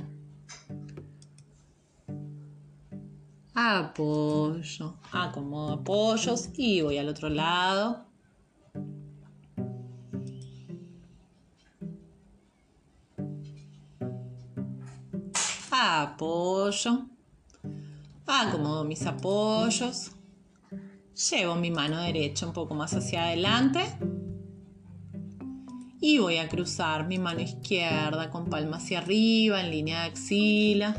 Apoyo, 3.62 4.96
acomodo 5.12 5.74
apoyos 5.74 6.50
y 6.56 6.82
voy 6.82 6.98
al 6.98 7.10
otro 7.10 7.30
lado. 7.30 8.06
apoyo, 15.74 17.08
acomodo 18.28 18.84
mis 18.84 19.06
apoyos, 19.06 20.12
llevo 21.30 21.56
mi 21.56 21.72
mano 21.72 22.00
derecha 22.02 22.46
un 22.46 22.54
poco 22.54 22.76
más 22.76 22.94
hacia 22.94 23.26
adelante 23.26 23.82
y 26.00 26.18
voy 26.18 26.38
a 26.38 26.50
cruzar 26.50 27.08
mi 27.08 27.18
mano 27.20 27.42
izquierda 27.42 28.30
con 28.30 28.50
palma 28.50 28.78
hacia 28.78 29.00
arriba 29.00 29.62
en 29.62 29.72
línea 29.72 30.02
de 30.02 30.10
axila. 30.10 30.96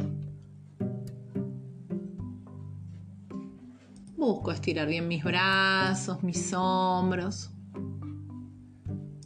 Busco 4.25 4.53
estirar 4.53 4.87
bien 4.87 5.09
mis 5.09 5.25
brazos, 5.25 6.23
mis 6.23 6.53
hombros, 6.55 7.51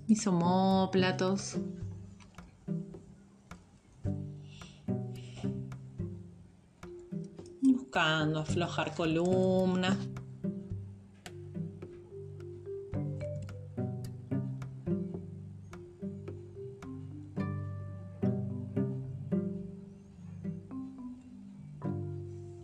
mis 0.08 0.26
homóplatos. 0.26 1.58
Buscando 7.60 8.40
aflojar 8.40 8.94
columna. 8.94 9.98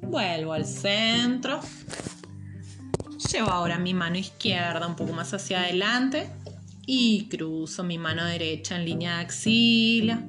Vuelvo 0.01 0.55
al 0.55 0.65
centro. 0.65 1.61
Llevo 3.31 3.51
ahora 3.51 3.79
mi 3.79 3.95
mano 3.95 4.19
izquierda 4.19 4.87
un 4.87 4.97
poco 4.97 5.13
más 5.13 5.33
hacia 5.33 5.63
adelante 5.63 6.29
y 6.87 7.29
cruzo 7.29 7.85
mi 7.85 7.99
mano 7.99 8.25
derecha 8.25 8.77
en 8.77 8.85
línea 8.85 9.17
de 9.17 9.23
axila. 9.23 10.23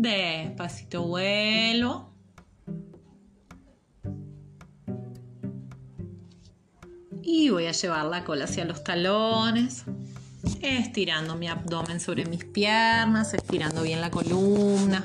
Despacito 0.00 1.06
vuelvo. 1.06 2.14
Y 7.22 7.50
voy 7.50 7.66
a 7.66 7.72
llevar 7.72 8.06
la 8.06 8.24
cola 8.24 8.44
hacia 8.46 8.64
los 8.64 8.82
talones, 8.82 9.84
estirando 10.62 11.36
mi 11.36 11.48
abdomen 11.48 12.00
sobre 12.00 12.24
mis 12.24 12.46
piernas, 12.46 13.34
estirando 13.34 13.82
bien 13.82 14.00
la 14.00 14.10
columna. 14.10 15.04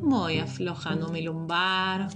Voy 0.00 0.38
aflojando 0.38 1.08
mi 1.08 1.22
lumbar, 1.22 2.06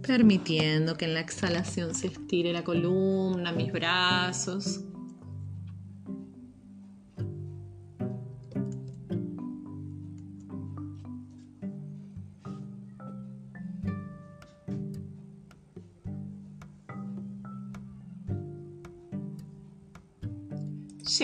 permitiendo 0.00 0.96
que 0.96 1.06
en 1.06 1.14
la 1.14 1.20
exhalación 1.20 1.92
se 1.96 2.06
estire 2.06 2.52
la 2.52 2.62
columna, 2.62 3.50
mis 3.50 3.72
brazos. 3.72 4.85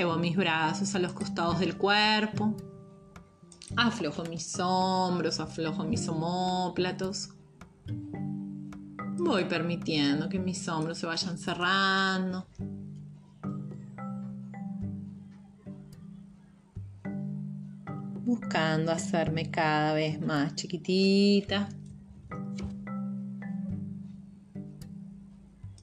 Llevo 0.03 0.17
mis 0.17 0.37
brazos 0.37 0.97
a 0.97 0.99
los 0.99 1.13
costados 1.13 1.61
del 1.61 1.77
cuerpo. 1.77 2.57
Aflojo 3.77 4.25
mis 4.25 4.59
hombros, 4.59 5.39
aflojo 5.39 5.85
mis 5.85 6.09
homóplatos. 6.09 7.29
Voy 9.17 9.45
permitiendo 9.45 10.29
que 10.29 10.41
mis 10.41 10.67
hombros 10.67 10.99
se 10.99 11.07
vayan 11.07 11.39
cerrando. 11.39 12.49
Buscando 18.25 18.91
hacerme 18.91 19.53
cada 19.53 19.95
vez 19.95 20.21
más 20.21 20.57
chiquitita. 20.57 21.69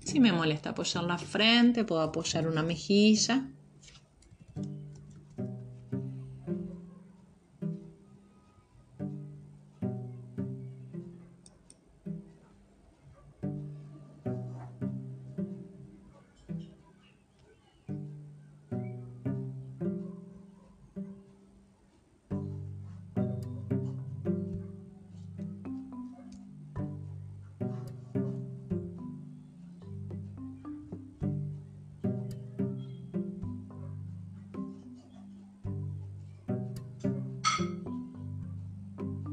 Si 0.03 0.19
me 0.19 0.33
molesta 0.33 0.71
apoyar 0.71 1.05
la 1.05 1.17
frente, 1.17 1.85
puedo 1.85 2.01
apoyar 2.01 2.49
una 2.49 2.63
mejilla. 2.63 3.45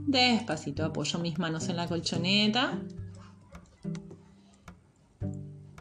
Despacito 0.07 0.85
apoyo 0.85 1.19
mis 1.19 1.38
manos 1.38 1.69
en 1.69 1.77
la 1.77 1.88
colchoneta. 1.88 2.81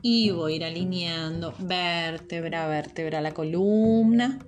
Y 0.02 0.32
voy 0.32 0.54
a 0.54 0.56
ir 0.58 0.64
alineando 0.66 1.54
vértebra 1.60 2.66
a 2.66 2.68
vértebra 2.68 3.22
la 3.22 3.34
columna. 3.34 4.40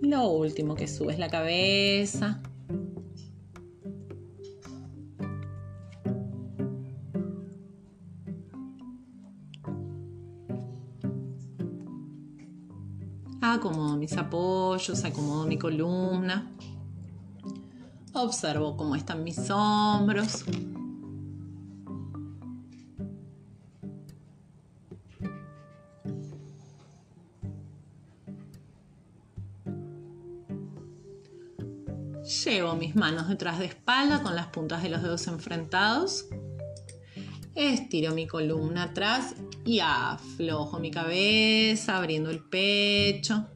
Lo 0.00 0.28
último 0.28 0.74
que 0.74 0.88
sube 0.88 1.12
es 1.12 1.18
la 1.18 1.28
cabeza. 1.28 2.41
Acomodo 13.62 13.96
mis 13.96 14.16
apoyos, 14.16 15.04
acomodo 15.04 15.46
mi 15.46 15.56
columna. 15.56 16.50
Observo 18.12 18.76
cómo 18.76 18.96
están 18.96 19.22
mis 19.22 19.38
hombros. 19.50 20.44
Llevo 32.44 32.74
mis 32.74 32.96
manos 32.96 33.28
detrás 33.28 33.60
de 33.60 33.66
espalda 33.66 34.24
con 34.24 34.34
las 34.34 34.48
puntas 34.48 34.82
de 34.82 34.88
los 34.88 35.04
dedos 35.04 35.28
enfrentados. 35.28 36.26
Estiro 37.54 38.12
mi 38.12 38.26
columna 38.26 38.82
atrás 38.82 39.36
y 39.64 39.80
aflojo 39.80 40.80
mi 40.80 40.90
cabeza, 40.90 41.98
abriendo 41.98 42.30
el 42.30 42.40
pecho. 42.40 43.46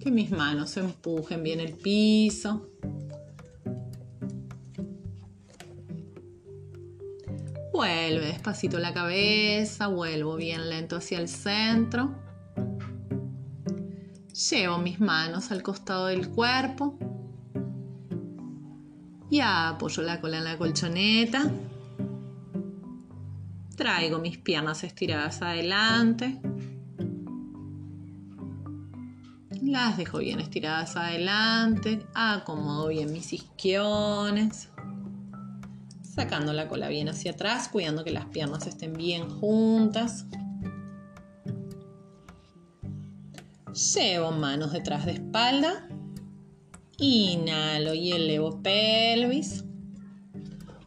Que 0.00 0.10
mis 0.10 0.30
manos 0.30 0.76
empujen 0.76 1.42
bien 1.42 1.60
el 1.60 1.74
piso. 1.74 2.68
Vuelve 7.72 8.26
despacito 8.26 8.78
la 8.78 8.92
cabeza, 8.92 9.86
vuelvo 9.86 10.34
bien 10.36 10.68
lento 10.68 10.96
hacia 10.96 11.20
el 11.20 11.28
centro. 11.28 12.14
Llevo 14.50 14.78
mis 14.78 14.98
manos 14.98 15.52
al 15.52 15.62
costado 15.62 16.06
del 16.06 16.28
cuerpo 16.28 16.98
y 19.30 19.40
apoyo 19.40 20.02
la 20.02 20.20
cola 20.20 20.38
en 20.38 20.44
la 20.44 20.58
colchoneta. 20.58 21.50
Traigo 23.76 24.18
mis 24.18 24.38
piernas 24.38 24.82
estiradas 24.84 25.42
adelante. 25.42 26.40
Las 29.62 29.96
dejo 29.96 30.18
bien 30.18 30.40
estiradas 30.40 30.96
adelante. 30.96 32.06
Acomodo 32.14 32.88
bien 32.88 33.12
mis 33.12 33.32
isquiones. 33.32 34.70
Sacando 36.02 36.52
la 36.52 36.66
cola 36.66 36.88
bien 36.88 37.08
hacia 37.08 37.32
atrás, 37.32 37.68
cuidando 37.68 38.02
que 38.02 38.10
las 38.10 38.24
piernas 38.26 38.66
estén 38.66 38.94
bien 38.94 39.28
juntas. 39.28 40.26
Llevo 43.94 44.32
manos 44.32 44.72
detrás 44.72 45.06
de 45.06 45.12
espalda 45.12 45.88
Inhalo 46.98 47.94
y 47.94 48.12
elevo 48.12 48.60
pelvis. 48.60 49.64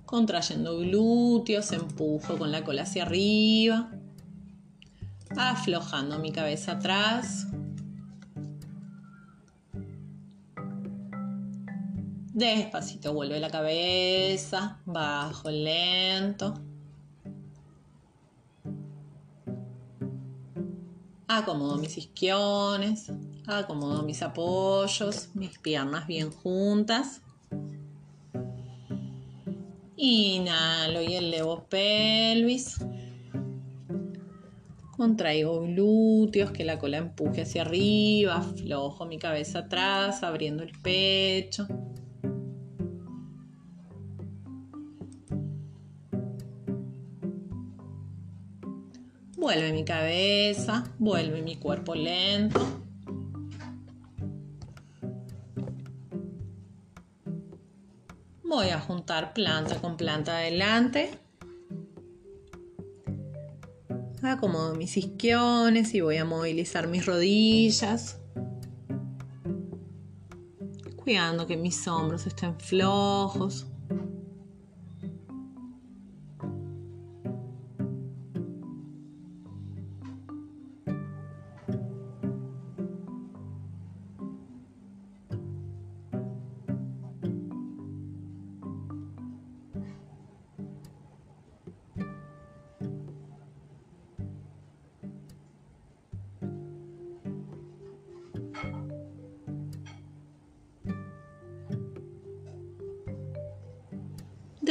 Contrayendo 0.06 0.80
glúteos, 0.80 1.72
empujo 1.72 2.38
con 2.38 2.52
la 2.52 2.66
cola 2.66 2.84
hacia 2.84 3.04
arriba. 3.04 3.92
Aflojando 5.38 6.20
mi 6.20 6.34
cabeza 6.34 6.74
atrás. 6.74 7.48
Despacito 12.34 13.14
vuelve 13.14 13.40
la 13.40 13.50
cabeza, 13.50 14.80
bajo 14.86 15.50
lento. 15.50 16.56
Acomodo 21.28 21.78
mis 21.78 21.98
isquiones, 21.98 23.10
acomodo 23.48 24.04
mis 24.04 24.22
apoyos, 24.22 25.30
mis 25.34 25.58
piernas 25.60 26.08
bien 26.08 26.32
juntas. 26.32 27.22
Inhalo 29.96 31.02
y 31.02 31.14
elevo 31.14 31.66
pelvis. 31.70 32.78
Contraigo 34.98 35.62
glúteos, 35.62 36.52
que 36.52 36.64
la 36.64 36.78
cola 36.78 36.98
empuje 36.98 37.42
hacia 37.42 37.64
arriba, 37.64 38.38
aflojo 38.38 39.06
mi 39.06 39.18
cabeza 39.18 39.60
atrás, 39.60 40.22
abriendo 40.24 40.64
el 40.64 40.72
pecho. 40.80 41.68
Vuelve 49.38 49.74
mi 49.74 49.84
cabeza, 49.84 50.84
vuelve 51.00 51.42
mi 51.42 51.56
cuerpo 51.56 51.96
lento. 51.96 52.60
Voy 58.52 58.68
a 58.68 58.82
juntar 58.82 59.34
planta 59.34 59.80
con 59.80 59.96
planta 59.96 60.36
adelante. 60.36 61.18
Acomodo 64.22 64.76
mis 64.76 64.98
isquiones 64.98 65.94
y 65.94 66.02
voy 66.02 66.18
a 66.18 66.26
movilizar 66.26 66.90
mis 66.90 67.06
rodillas. 67.06 68.20
Cuidando 70.98 71.48
que 71.48 71.56
mis 71.56 71.88
hombros 71.88 72.28
estén 72.28 72.60
flojos. 72.60 73.71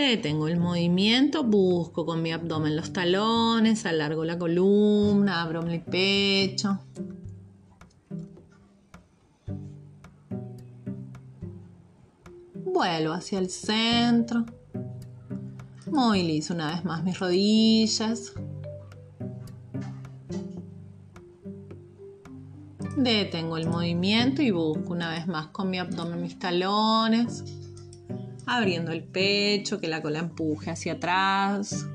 Detengo 0.01 0.49
el 0.49 0.59
movimiento, 0.59 1.45
busco 1.45 2.07
con 2.07 2.23
mi 2.23 2.33
abdomen 2.33 2.75
los 2.75 2.91
talones, 2.91 3.85
alargo 3.85 4.25
la 4.25 4.39
columna, 4.39 5.43
abro 5.43 5.63
mi 5.63 5.79
pecho. 5.79 6.81
Vuelvo 12.55 13.13
hacia 13.13 13.39
el 13.39 13.51
centro. 13.51 14.47
Movilizo 15.91 16.55
una 16.55 16.73
vez 16.73 16.83
más 16.83 17.05
mis 17.05 17.19
rodillas. 17.19 18.33
Detengo 22.97 23.59
el 23.59 23.69
movimiento 23.69 24.41
y 24.41 24.51
busco 24.51 24.95
una 24.95 25.11
vez 25.11 25.27
más 25.27 25.49
con 25.49 25.69
mi 25.69 25.79
abdomen 25.79 26.23
mis 26.23 26.39
talones 26.39 27.60
abriendo 28.51 28.91
el 28.91 29.05
pecho, 29.05 29.81
que 29.81 29.87
la 29.87 30.03
cola 30.03 30.19
empuje 30.19 30.73
hacia 30.73 30.95
atrás. 30.95 31.87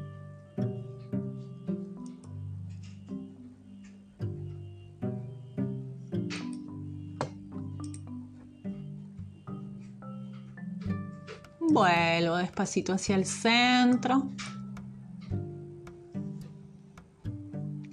Vuelvo 11.60 12.38
despacito 12.38 12.94
hacia 12.94 13.18
el 13.18 13.26
centro. 13.26 14.30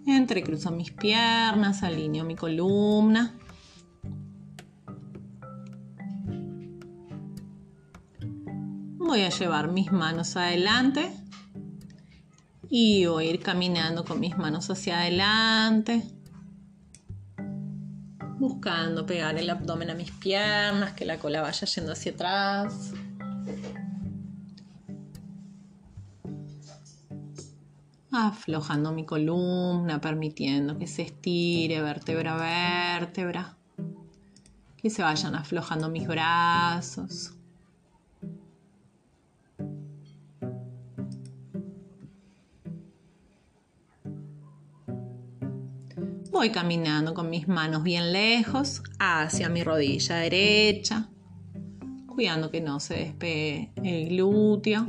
Entrecruzo 0.07 0.71
mis 0.71 0.93
piernas, 0.93 1.83
alineo 1.83 2.25
mi 2.25 2.37
columna. 2.37 3.35
Voy 9.13 9.21
a 9.25 9.29
llevar 9.29 9.71
mis 9.71 9.93
manos 9.93 10.37
adelante 10.39 11.13
y 12.71 13.05
voy 13.05 13.27
a 13.27 13.31
ir 13.33 13.41
caminando 13.41 14.07
con 14.07 14.19
mis 14.19 14.39
manos 14.39 14.71
hacia 14.71 15.01
adelante, 15.01 16.03
buscando 18.39 19.05
pegar 19.05 19.37
el 19.37 19.51
abdomen 19.51 19.91
a 19.91 19.95
mis 19.95 20.11
piernas, 20.13 20.95
que 20.95 21.05
la 21.05 21.19
cola 21.19 21.43
vaya 21.43 21.67
yendo 21.67 21.93
hacia 21.93 22.13
atrás. 22.13 22.95
Aflojando 28.13 28.93
mi 28.93 29.05
columna, 29.05 30.01
permitiendo 30.01 30.79
que 30.79 30.87
se 30.87 31.03
estire 31.03 31.83
vértebra 31.83 32.37
a 32.37 32.99
vértebra, 32.99 33.59
que 34.79 34.89
se 34.89 35.03
vayan 35.03 35.35
aflojando 35.35 35.91
mis 35.91 36.09
brazos. 36.09 37.35
Voy 46.43 46.51
caminando 46.51 47.15
con 47.15 47.31
mis 47.31 47.47
manos 47.47 47.85
bien 47.85 48.13
lejos 48.13 48.83
hacia 48.99 49.49
mi 49.49 49.63
rodilla 49.63 50.17
derecha, 50.17 51.09
cuidando 52.09 52.51
que 52.51 52.61
no 52.61 52.81
se 52.81 52.95
despegue 52.95 53.71
el 53.77 54.09
glúteo, 54.09 54.85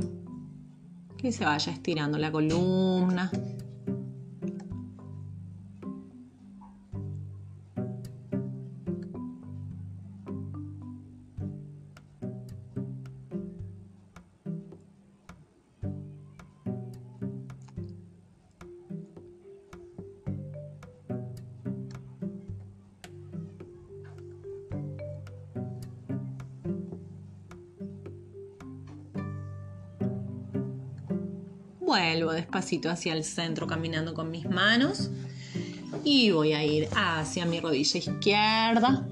que 1.16 1.30
se 1.30 1.44
vaya 1.44 1.70
estirando 1.72 2.18
la 2.18 2.32
columna. 2.32 3.30
Despacito 32.34 32.90
hacia 32.90 33.12
el 33.14 33.24
centro 33.24 33.66
caminando 33.66 34.14
con 34.14 34.30
mis 34.30 34.48
manos 34.48 35.10
y 36.04 36.30
voy 36.30 36.52
a 36.52 36.64
ir 36.64 36.88
hacia 36.94 37.46
mi 37.46 37.60
rodilla 37.60 37.98
izquierda. 37.98 39.08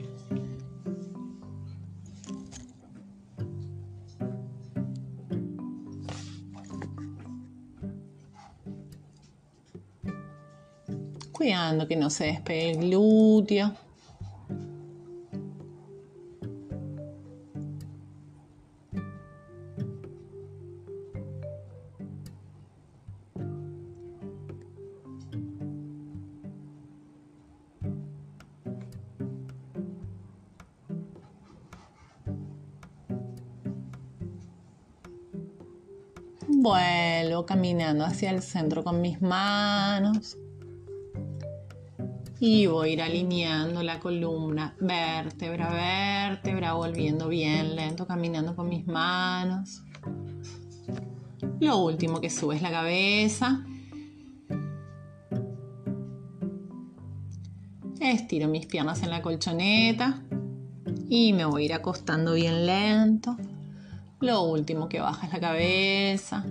Cuidando 11.33 11.89
que 11.89 11.97
no 11.97 12.11
se 12.11 12.27
despegue 12.27 12.71
el 12.73 12.79
glúteo. 12.89 13.75
Caminando 37.47 38.05
hacia 38.05 38.31
el 38.31 38.43
centro 38.43 38.85
con 38.85 39.01
mis 39.01 39.21
manos. 39.21 40.37
Y 42.41 42.67
voy 42.67 42.91
a 42.91 42.93
ir 42.93 43.03
alineando 43.03 43.83
la 43.83 44.01
columna, 44.01 44.75
vértebra, 44.81 45.71
vértebra, 45.71 46.73
volviendo 46.73 47.29
bien 47.29 47.77
lento, 47.77 48.07
caminando 48.07 48.57
con 48.57 48.69
mis 48.69 48.87
manos. 48.87 49.83
Lo 51.61 51.79
último 51.79 52.21
que 52.21 52.31
sube 52.31 52.57
es 52.57 52.63
la 52.63 52.71
cabeza. 52.71 53.65
Estiro 58.01 58.49
mis 58.49 58.67
piernas 58.67 59.03
en 59.05 59.11
la 59.11 59.23
colchoneta 59.23 60.23
y 61.09 61.33
me 61.33 61.45
voy 61.45 61.63
a 61.63 61.65
ir 61.67 61.75
acostando 61.75 62.33
bien 62.33 62.67
lento. 62.67 63.37
Lo 64.19 64.43
último 64.43 64.89
que 64.89 64.99
baja 64.99 65.27
es 65.27 65.33
la 65.33 65.41
cabeza. 65.41 66.45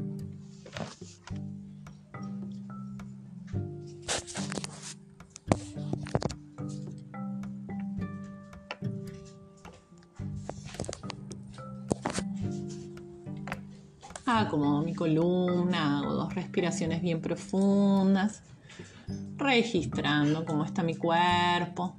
Columna, 15.02 15.98
hago 15.98 16.14
dos 16.14 16.36
respiraciones 16.36 17.02
bien 17.02 17.22
profundas, 17.22 18.44
registrando 19.36 20.46
cómo 20.46 20.64
está 20.64 20.84
mi 20.84 20.94
cuerpo, 20.94 21.96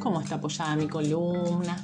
cómo 0.00 0.22
está 0.22 0.36
apoyada 0.36 0.74
mi 0.74 0.88
columna, 0.88 1.76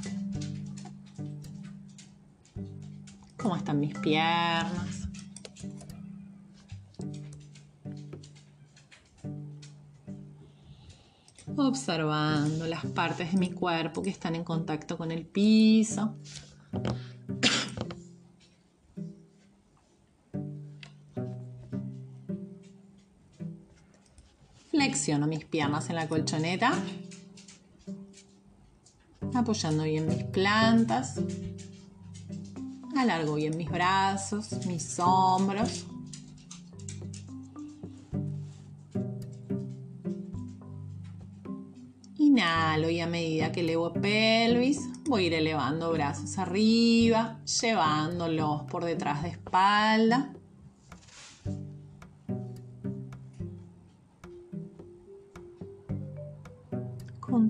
cómo 3.37 3.55
están 3.55 3.81
mis 3.81 3.93
piernas. 3.99 5.09
Observando 11.55 12.67
las 12.67 12.87
partes 12.87 13.33
de 13.33 13.39
mi 13.39 13.51
cuerpo 13.51 14.01
que 14.01 14.09
están 14.09 14.37
en 14.37 14.43
contacto 14.43 14.97
con 14.97 15.11
el 15.11 15.27
piso. 15.27 16.17
Mis 25.19 25.45
piernas 25.45 25.91
en 25.91 25.97
la 25.97 26.09
colchoneta, 26.09 26.73
apoyando 29.35 29.83
bien 29.83 30.07
mis 30.07 30.23
plantas. 30.23 31.21
Alargo 32.97 33.35
bien 33.35 33.57
mis 33.57 33.69
brazos, 33.69 34.65
mis 34.67 35.01
hombros. 35.01 35.87
Inhalo 42.19 42.89
y 42.89 43.01
a 43.01 43.09
medida 43.09 43.51
que 43.51 43.61
elevo 43.61 43.93
pelvis, 43.93 44.89
voy 45.07 45.25
a 45.25 45.27
ir 45.27 45.35
elevando 45.35 45.91
brazos 45.91 46.39
arriba, 46.39 47.41
llevándolos 47.61 48.63
por 48.71 48.85
detrás 48.85 49.25
de 49.25 49.31
espalda. 49.31 50.33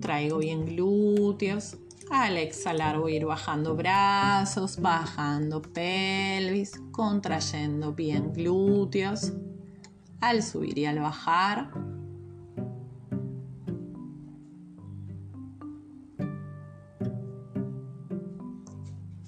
Contraigo 0.00 0.38
bien 0.38 0.64
glúteos. 0.64 1.76
Al 2.10 2.38
exhalar 2.38 2.98
voy 2.98 3.12
a 3.12 3.16
ir 3.16 3.26
bajando 3.26 3.76
brazos, 3.76 4.80
bajando 4.80 5.60
pelvis, 5.60 6.72
contrayendo 6.90 7.92
bien 7.92 8.32
glúteos. 8.32 9.34
Al 10.22 10.42
subir 10.42 10.78
y 10.78 10.86
al 10.86 11.00
bajar. 11.00 11.70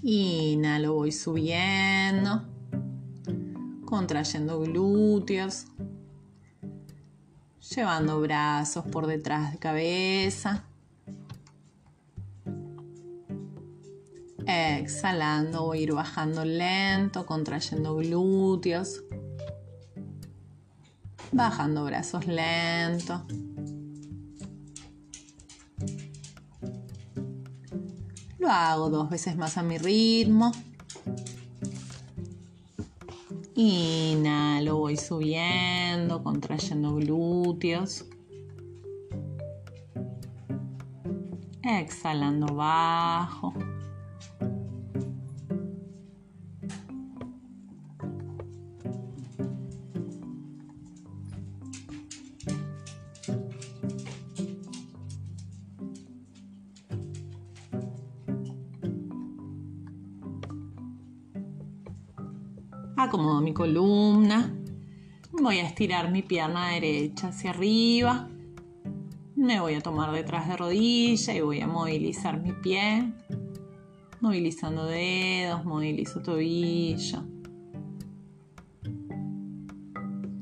Inhalo, 0.00 0.94
voy 0.94 1.12
subiendo, 1.12 2.44
contrayendo 3.84 4.60
glúteos, 4.60 5.66
llevando 7.74 8.20
brazos 8.20 8.84
por 8.84 9.06
detrás 9.06 9.52
de 9.52 9.58
cabeza. 9.58 10.64
Exhalando, 14.46 15.64
voy 15.64 15.78
a 15.78 15.82
ir 15.82 15.92
bajando 15.92 16.44
lento, 16.44 17.24
contrayendo 17.24 17.96
glúteos. 17.96 19.02
Bajando 21.30 21.84
brazos 21.84 22.26
lento. 22.26 23.24
Lo 28.38 28.50
hago 28.50 28.90
dos 28.90 29.08
veces 29.08 29.36
más 29.36 29.56
a 29.56 29.62
mi 29.62 29.78
ritmo. 29.78 30.52
Inhalo, 33.64 34.76
voy 34.78 34.96
subiendo, 34.96 36.20
contrayendo 36.24 36.96
glúteos. 36.96 38.04
Exhalando 41.62 42.52
bajo. 42.56 43.51
Acomodo 63.12 63.42
mi 63.42 63.52
columna, 63.52 64.50
voy 65.32 65.58
a 65.58 65.66
estirar 65.66 66.10
mi 66.10 66.22
pierna 66.22 66.70
derecha 66.70 67.28
hacia 67.28 67.50
arriba, 67.50 68.26
me 69.36 69.60
voy 69.60 69.74
a 69.74 69.82
tomar 69.82 70.12
detrás 70.12 70.48
de 70.48 70.56
rodilla 70.56 71.34
y 71.34 71.42
voy 71.42 71.60
a 71.60 71.66
movilizar 71.66 72.40
mi 72.40 72.54
pie, 72.54 73.12
movilizando 74.22 74.86
dedos, 74.86 75.62
movilizo 75.66 76.22
tobillo. 76.22 77.22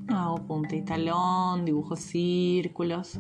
Hago 0.07 0.47
punta 0.47 0.77
y 0.77 0.85
talón, 0.85 1.65
dibujo 1.65 1.97
círculos. 1.97 3.19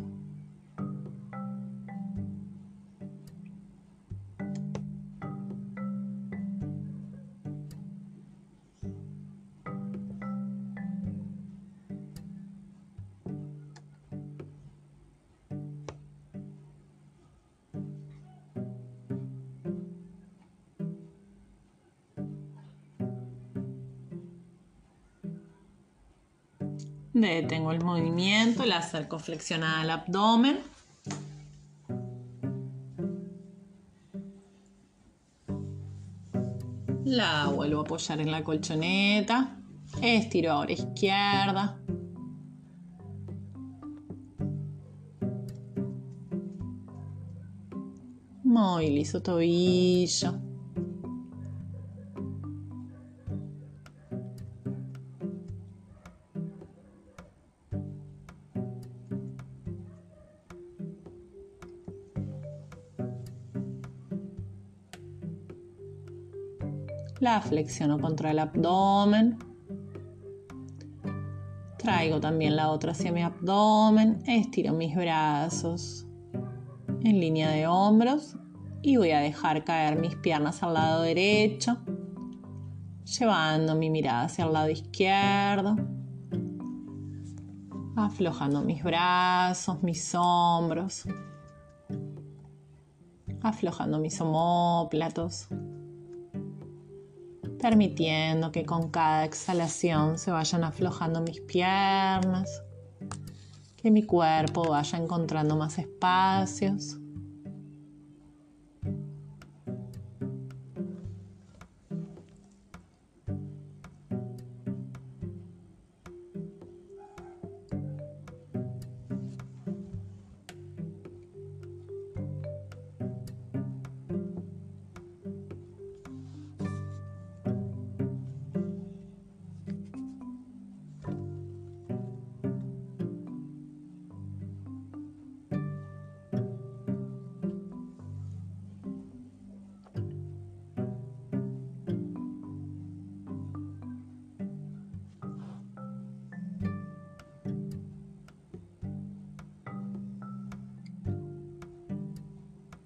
Detengo 27.12 27.72
el 27.72 27.84
movimiento, 27.84 28.64
la 28.64 28.78
acerco 28.78 29.18
flexionada 29.18 29.80
al 29.80 29.90
abdomen. 29.90 30.61
La 37.04 37.48
vuelvo 37.48 37.80
a 37.80 37.82
apoyar 37.82 38.20
en 38.20 38.30
la 38.30 38.44
colchoneta. 38.44 39.56
Estiro 40.00 40.52
ahora 40.52 40.72
izquierda. 40.72 41.80
Movilizo 48.44 49.20
tobillo. 49.20 50.49
Flexiono 67.39 68.01
contra 68.01 68.33
el 68.33 68.41
abdomen. 68.41 69.39
Traigo 71.78 72.20
también 72.20 72.57
la 72.57 72.70
otra 72.70 72.93
hacia 72.93 73.12
mi 73.12 73.22
abdomen. 73.22 74.22
Estiro 74.26 74.72
mis 74.72 74.97
brazos 74.97 76.07
en 77.03 77.20
línea 77.20 77.51
de 77.51 77.66
hombros 77.68 78.37
y 78.83 78.97
voy 78.97 79.12
a 79.12 79.20
dejar 79.20 79.64
caer 79.64 79.99
mis 79.99 80.16
piernas 80.16 80.62
al 80.62 80.74
lado 80.74 81.03
derecho, 81.03 81.78
llevando 83.05 83.76
mi 83.76 83.91
mirada 83.91 84.22
hacia 84.22 84.45
el 84.45 84.53
lado 84.53 84.70
izquierdo. 84.70 85.76
Aflojando 87.97 88.62
mis 88.62 88.83
brazos, 88.83 89.83
mis 89.83 90.14
hombros. 90.14 91.07
Aflojando 93.43 93.99
mis 93.99 94.20
omóplatos. 94.20 95.49
Permitiendo 97.61 98.52
que 98.52 98.64
con 98.64 98.90
cada 98.90 99.24
exhalación 99.24 100.18
se 100.18 100.30
vayan 100.30 100.64
aflojando 100.64 101.20
mis 101.20 101.40
piernas. 101.40 102.62
Que 103.76 103.90
mi 103.90 104.02
cuerpo 104.02 104.62
vaya 104.68 104.98
encontrando 104.98 105.56
más 105.56 105.78
espacios. 105.78 106.98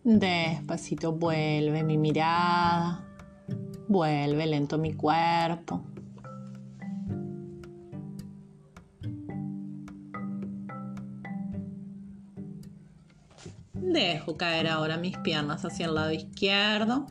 Despacito 0.07 1.12
vuelve 1.12 1.82
mi 1.82 1.96
mirada, 1.96 3.02
vuelve 3.88 4.46
lento 4.46 4.76
mi 4.76 4.92
cuerpo. 4.92 5.80
Dejo 13.72 14.36
caer 14.36 14.68
ahora 14.68 14.98
mis 14.98 15.16
piernas 15.16 15.64
hacia 15.64 15.86
el 15.86 15.94
lado 15.94 16.12
izquierdo, 16.12 17.07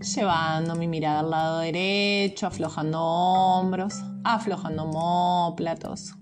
llevando 0.00 0.74
mi 0.74 0.88
mirada 0.88 1.20
al 1.20 1.30
lado 1.30 1.58
derecho, 1.58 2.46
aflojando 2.46 2.98
hombros, 2.98 4.02
aflojando 4.24 4.84
homóplatos 4.84 6.14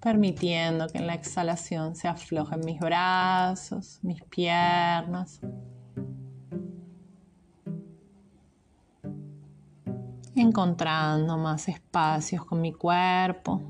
permitiendo 0.00 0.88
que 0.88 0.98
en 0.98 1.06
la 1.06 1.14
exhalación 1.14 1.94
se 1.94 2.08
aflojen 2.08 2.60
mis 2.64 2.80
brazos, 2.80 3.98
mis 4.02 4.22
piernas. 4.24 5.40
Encontrando 10.34 11.36
más 11.36 11.68
espacios 11.68 12.44
con 12.44 12.60
mi 12.60 12.72
cuerpo. 12.72 13.60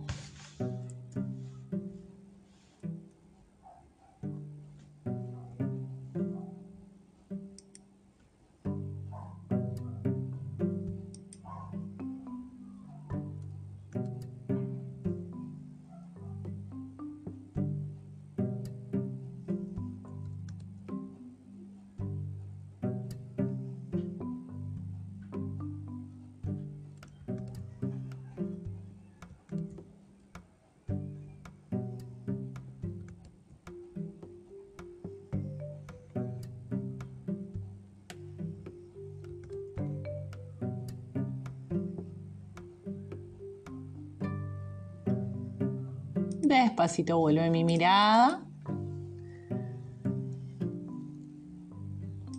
Despacito 46.50 47.16
vuelve 47.16 47.48
mi 47.48 47.62
mirada. 47.62 48.42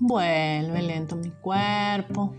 Vuelve 0.02 0.82
lento 0.82 1.16
mi 1.16 1.30
cuerpo. 1.30 2.36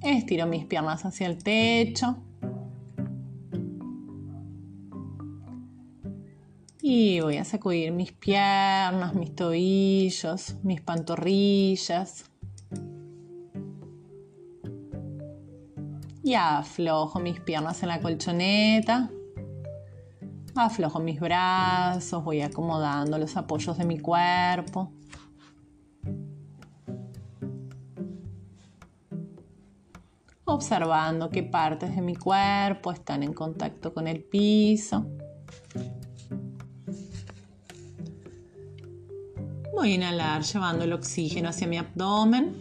Estiro 0.00 0.46
mis 0.46 0.64
piernas 0.64 1.04
hacia 1.04 1.26
el 1.26 1.42
techo. 1.42 2.18
Y 6.80 7.18
voy 7.18 7.38
a 7.38 7.44
sacudir 7.44 7.90
mis 7.90 8.12
piernas, 8.12 9.12
mis 9.16 9.34
tobillos, 9.34 10.54
mis 10.62 10.80
pantorrillas. 10.80 12.30
Y 16.22 16.34
aflojo 16.34 17.18
mis 17.18 17.40
piernas 17.40 17.82
en 17.82 17.88
la 17.88 18.00
colchoneta. 18.00 19.10
Aflojo 20.56 21.00
mis 21.00 21.18
brazos, 21.18 22.22
voy 22.22 22.40
acomodando 22.40 23.18
los 23.18 23.36
apoyos 23.36 23.76
de 23.76 23.84
mi 23.84 23.98
cuerpo. 23.98 24.92
Observando 30.44 31.28
qué 31.30 31.42
partes 31.42 31.96
de 31.96 32.02
mi 32.02 32.14
cuerpo 32.14 32.92
están 32.92 33.24
en 33.24 33.32
contacto 33.32 33.92
con 33.92 34.06
el 34.06 34.22
piso. 34.22 35.04
Voy 39.74 39.90
a 39.90 39.94
inhalar 39.96 40.42
llevando 40.42 40.84
el 40.84 40.92
oxígeno 40.92 41.48
hacia 41.48 41.66
mi 41.66 41.78
abdomen. 41.78 42.56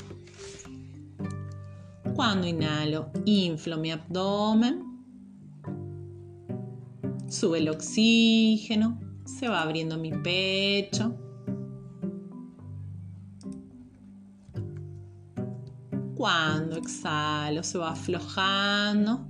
Cuando 2.15 2.47
inhalo, 2.47 3.11
inflo 3.25 3.77
mi 3.77 3.91
abdomen. 3.91 4.92
Sube 7.33 7.57
el 7.57 7.67
oxígeno, 7.67 8.99
se 9.25 9.49
va 9.49 9.63
abriendo 9.63 9.97
mi 9.97 10.11
pecho. 10.11 11.15
Cuando 16.13 16.77
exhalo, 16.77 17.63
se 17.63 17.79
va 17.79 17.93
aflojando. 17.93 19.25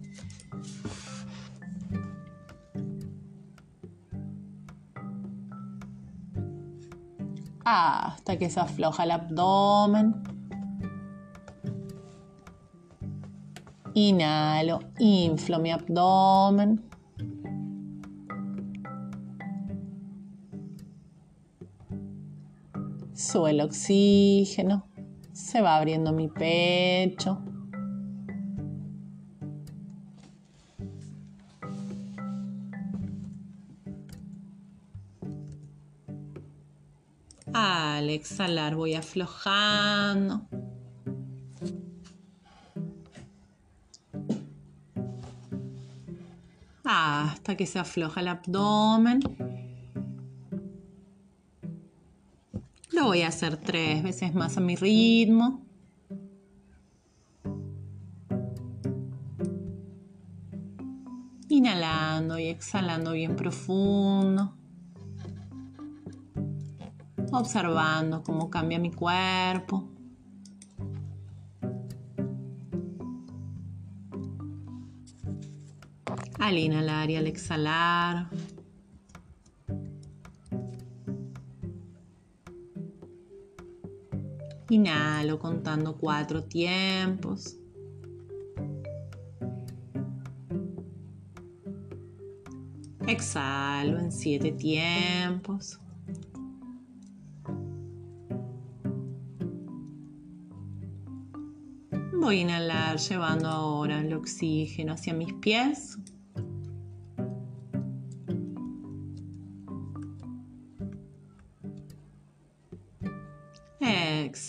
Hasta 7.64 8.38
que 8.38 8.50
se 8.50 8.60
afloja 8.60 9.06
el 9.06 9.12
abdomen. 9.12 10.22
Inhalo, 13.94 14.82
inflo 15.00 15.60
mi 15.60 15.72
abdomen. 15.72 16.93
Sube 23.14 23.52
el 23.52 23.62
oxígeno, 23.62 24.88
se 25.32 25.62
va 25.62 25.78
abriendo 25.78 26.12
mi 26.12 26.28
pecho. 26.28 27.42
Al 37.54 38.10
exhalar 38.10 38.76
voy 38.76 38.96
aflojando. 38.96 40.48
Hasta 46.84 47.56
que 47.56 47.66
se 47.66 47.80
afloja 47.80 48.22
el 48.22 48.28
abdomen. 48.28 49.20
Voy 53.14 53.22
a 53.22 53.28
hacer 53.28 53.58
tres 53.58 54.02
veces 54.02 54.34
más 54.34 54.58
a 54.58 54.60
mi 54.60 54.76
ritmo. 54.76 55.64
Inhalando 61.48 62.40
y 62.40 62.48
exhalando 62.48 63.12
bien 63.12 63.36
profundo. 63.36 64.56
Observando 67.32 68.24
cómo 68.24 68.50
cambia 68.50 68.80
mi 68.80 68.90
cuerpo. 68.90 69.88
Al 76.40 76.58
inhalar 76.58 77.12
y 77.12 77.18
al 77.18 77.28
exhalar. 77.28 78.32
Inhalo 84.74 85.38
contando 85.38 85.96
cuatro 85.96 86.46
tiempos. 86.46 87.56
Exhalo 93.08 94.00
en 94.00 94.12
siete 94.12 94.52
tiempos. 94.52 95.80
Voy 102.20 102.40
a 102.40 102.42
inhalar 102.42 102.98
llevando 102.98 103.50
ahora 103.50 104.00
el 104.00 104.12
oxígeno 104.12 104.94
hacia 104.94 105.14
mis 105.14 105.34
pies. 105.34 106.00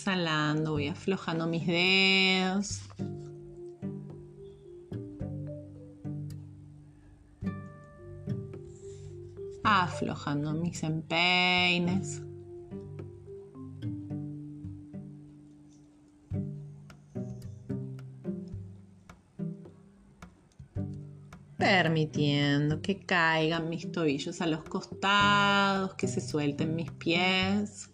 Exhalando, 0.05 0.73
voy 0.73 0.87
aflojando 0.87 1.47
mis 1.47 1.65
dedos. 1.65 2.81
Aflojando 9.63 10.53
mis 10.53 10.83
empeines. 10.83 12.21
permitiendo 21.57 22.79
que 22.83 22.99
caigan 22.99 23.69
mis 23.69 23.91
tobillos 23.91 24.39
a 24.41 24.45
los 24.45 24.63
costados, 24.65 25.95
que 25.95 26.07
se 26.07 26.21
suelten 26.21 26.75
mis 26.75 26.91
pies. 26.91 27.89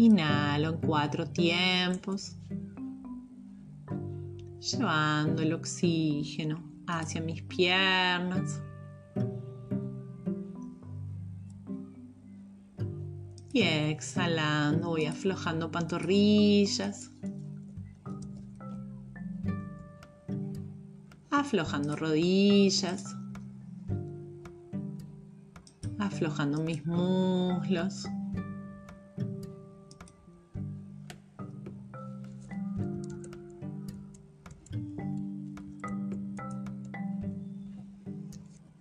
Inhalo 0.00 0.70
en 0.70 0.76
cuatro 0.78 1.26
tiempos, 1.26 2.34
llevando 4.58 5.42
el 5.42 5.52
oxígeno 5.52 6.62
hacia 6.86 7.20
mis 7.20 7.42
piernas. 7.42 8.62
Y 13.52 13.60
exhalando, 13.60 14.88
voy 14.88 15.04
aflojando 15.04 15.70
pantorrillas. 15.70 17.10
Aflojando 21.30 21.94
rodillas. 21.94 23.04
Aflojando 25.98 26.62
mis 26.62 26.86
muslos. 26.86 28.06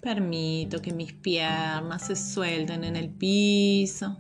Permito 0.10 0.82
que 0.82 0.92
mis 0.92 1.14
piernas 1.14 2.08
se 2.08 2.16
suelten 2.16 2.84
en 2.84 2.96
el 2.96 3.12
piso 3.12 4.18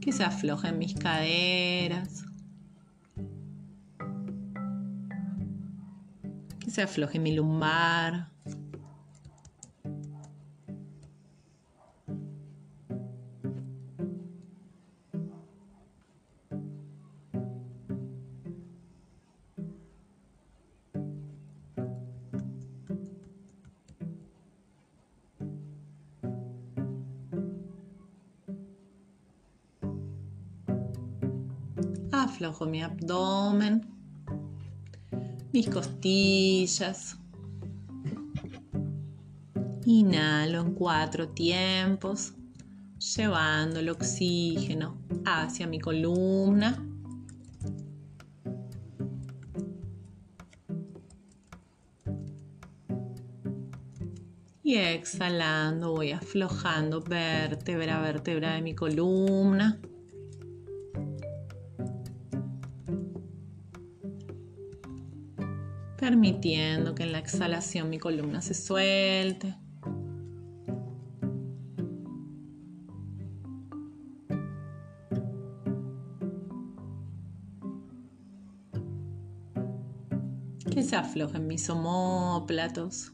que 0.00 0.12
se 0.12 0.22
aflojen 0.22 0.78
mis 0.78 0.94
caderas, 0.94 2.24
que 6.60 6.70
se 6.70 6.82
afloje 6.82 7.18
mi 7.18 7.34
lumbar. 7.34 8.33
Mi 32.62 32.82
abdomen, 32.82 33.84
mis 35.52 35.68
costillas. 35.68 37.16
Inhalo 39.84 40.60
en 40.60 40.74
cuatro 40.74 41.28
tiempos, 41.28 42.32
llevando 43.16 43.80
el 43.80 43.90
oxígeno 43.90 44.96
hacia 45.26 45.66
mi 45.66 45.80
columna. 45.80 46.82
Y 54.62 54.76
exhalando 54.76 55.92
voy 55.92 56.12
aflojando 56.12 57.02
vértebra 57.02 57.98
a 57.98 58.00
vértebra 58.00 58.54
de 58.54 58.62
mi 58.62 58.74
columna. 58.74 59.78
Permitiendo 66.04 66.94
que 66.94 67.04
en 67.04 67.12
la 67.12 67.18
exhalación 67.18 67.88
mi 67.88 67.98
columna 67.98 68.42
se 68.42 68.52
suelte. 68.52 69.54
Que 80.70 80.82
se 80.82 80.94
aflojen 80.94 81.46
mis 81.46 81.70
homóplatos. 81.70 83.12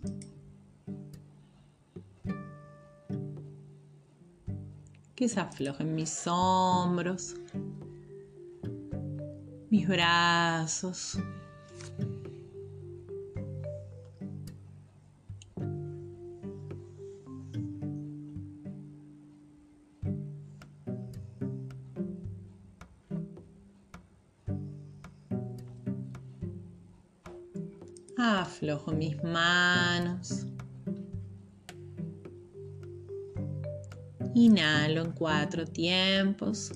Que 5.14 5.28
se 5.28 5.38
aflojen 5.38 5.94
mis 5.94 6.26
hombros, 6.26 7.36
mis 9.70 9.86
brazos. 9.86 11.20
Aflojo 28.60 28.92
mis 28.92 29.16
manos. 29.24 30.46
Inhalo 34.34 35.00
en 35.00 35.12
cuatro 35.12 35.64
tiempos. 35.64 36.70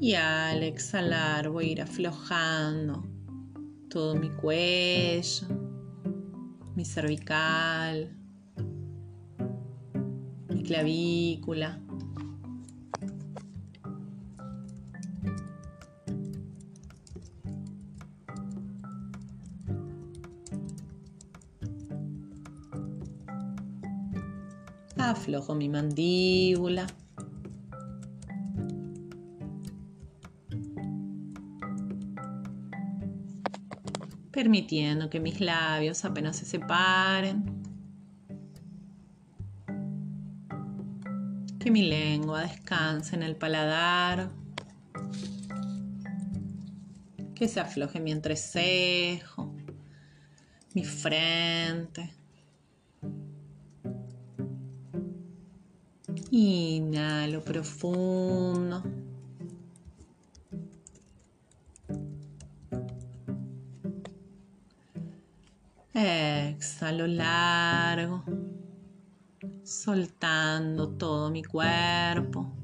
Y 0.00 0.14
al 0.14 0.64
exhalar 0.64 1.48
voy 1.50 1.66
a 1.66 1.70
ir 1.70 1.82
aflojando 1.82 3.04
todo 3.88 4.16
mi 4.16 4.30
cuello, 4.30 5.46
mi 6.74 6.84
cervical, 6.84 8.10
mi 10.48 10.64
clavícula, 10.64 11.80
aflojo 25.10 25.54
mi 25.54 25.68
mandíbula. 25.68 26.86
Permitiendo 34.30 35.10
que 35.10 35.20
mis 35.20 35.40
labios 35.40 36.04
apenas 36.04 36.36
se 36.36 36.46
separen. 36.46 37.62
Que 41.58 41.70
mi 41.70 41.82
lengua 41.82 42.42
descanse 42.42 43.14
en 43.14 43.22
el 43.22 43.36
paladar. 43.36 44.30
Que 47.34 47.48
se 47.48 47.60
afloje 47.60 48.00
mi 48.00 48.12
entrecejo, 48.12 49.54
mi 50.74 50.84
frente 50.84 52.21
Inhalo 56.34 57.42
profundo. 57.42 58.82
Exhalo 65.92 67.06
largo, 67.06 68.24
soltando 69.62 70.96
todo 70.96 71.28
mi 71.28 71.44
cuerpo. 71.44 72.61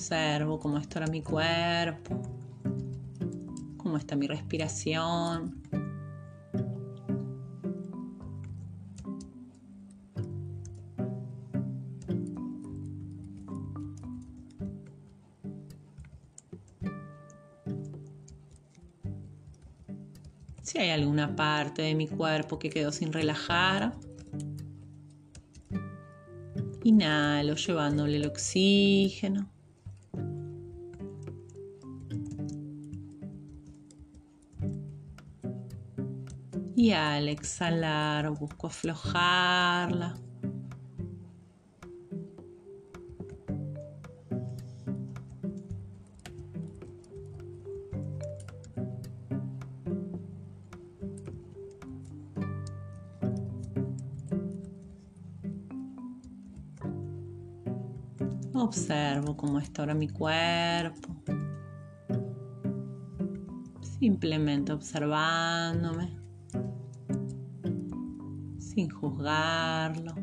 Observo 0.00 0.58
cómo 0.58 0.78
está 0.78 1.06
mi 1.08 1.20
cuerpo, 1.20 2.22
cómo 3.76 3.98
está 3.98 4.16
mi 4.16 4.26
respiración. 4.26 5.60
Si 20.62 20.78
hay 20.78 20.88
alguna 20.88 21.36
parte 21.36 21.82
de 21.82 21.94
mi 21.94 22.08
cuerpo 22.08 22.58
que 22.58 22.70
quedó 22.70 22.90
sin 22.90 23.12
relajar, 23.12 23.92
inhalo 26.84 27.54
llevándole 27.54 28.16
el 28.16 28.26
oxígeno. 28.26 29.59
Y 36.82 36.92
al 36.92 37.28
exhalar 37.28 38.30
busco 38.30 38.68
aflojarla. 38.68 40.14
Observo 58.54 59.36
cómo 59.36 59.58
está 59.58 59.82
ahora 59.82 59.92
mi 59.92 60.08
cuerpo. 60.08 61.14
Simplemente 63.82 64.72
observándome 64.72 66.29
sin 68.74 68.88
juzgarlo. 68.88 70.14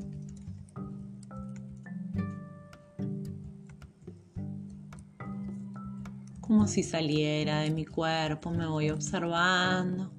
Como 6.39 6.65
si 6.67 6.81
saliera 6.81 7.59
de 7.59 7.71
mi 7.71 7.85
cuerpo, 7.85 8.51
me 8.51 8.65
voy 8.65 8.89
observando. 8.89 10.16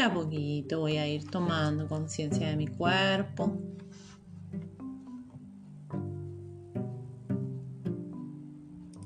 A 0.00 0.14
poquito 0.14 0.78
voy 0.78 0.96
a 0.96 1.08
ir 1.08 1.28
tomando 1.28 1.88
conciencia 1.88 2.48
de 2.48 2.56
mi 2.56 2.68
cuerpo. 2.68 3.52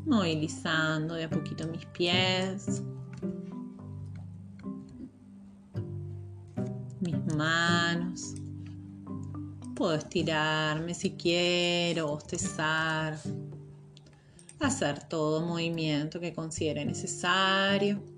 Movilizando 0.04 1.14
de 1.14 1.24
a 1.24 1.30
poquito 1.30 1.66
mis 1.68 1.86
pies. 1.86 2.82
Mis 7.00 7.34
manos. 7.36 8.34
Puedo 9.74 9.94
estirarme 9.94 10.92
si 10.92 11.12
quiero, 11.12 12.08
bostezar. 12.08 13.18
Hacer 14.60 15.08
todo 15.08 15.40
movimiento 15.40 16.20
que 16.20 16.34
considere 16.34 16.84
necesario. 16.84 18.11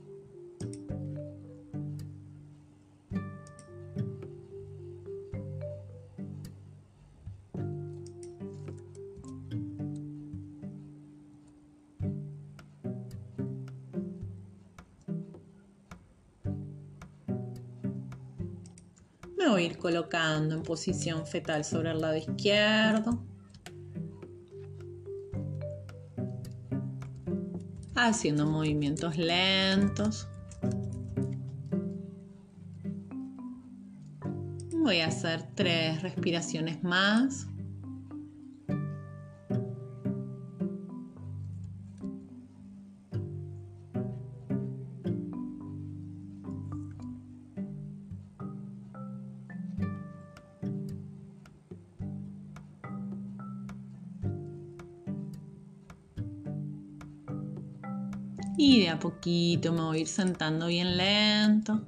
En 20.37 20.63
posición 20.63 21.27
fetal 21.27 21.65
sobre 21.65 21.91
el 21.91 22.01
lado 22.01 22.17
izquierdo. 22.17 23.25
Haciendo 27.95 28.47
movimientos 28.47 29.17
lentos. 29.17 30.29
Voy 34.73 35.01
a 35.01 35.07
hacer 35.07 35.43
tres 35.55 36.03
respiraciones 36.03 36.83
más. 36.83 37.47
Y 58.67 58.81
de 58.81 58.89
a 58.89 58.99
poquito 58.99 59.75
me 59.75 59.83
voy 59.83 59.99
a 59.99 60.01
ir 60.01 60.07
sentando 60.07 60.69
bien 60.69 60.97
lento. 60.97 61.83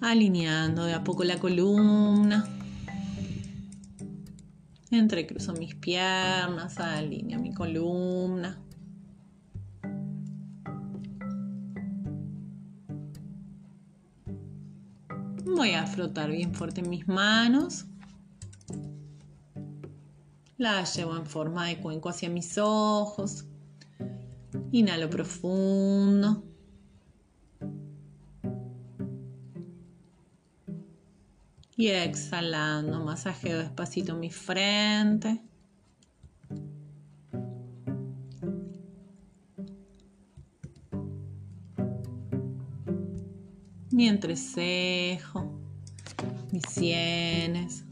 Alineando 0.00 0.86
de 0.86 0.94
a 0.94 1.04
poco 1.04 1.24
la 1.24 1.38
columna. 1.38 2.48
Entrecruzo 4.90 5.52
mis 5.52 5.74
piernas, 5.74 6.80
alineo 6.80 7.38
mi 7.38 7.52
columna. 7.52 8.58
Voy 15.44 15.72
a 15.72 15.86
frotar 15.86 16.30
bien 16.30 16.54
fuerte 16.54 16.80
mis 16.80 17.06
manos. 17.08 17.84
Las 20.56 20.96
llevo 20.96 21.14
en 21.14 21.26
forma 21.26 21.66
de 21.66 21.76
cuenco 21.76 22.08
hacia 22.08 22.30
mis 22.30 22.56
ojos. 22.56 23.44
Inhalo 24.74 25.08
profundo. 25.08 26.42
Y 31.76 31.90
exhalando, 31.90 32.98
masajeo 33.04 33.58
despacito 33.58 34.16
mi 34.16 34.30
frente. 34.30 35.40
Mi 43.92 44.08
entrecejo, 44.08 45.56
mis 46.50 46.64
sienes. 46.68 47.83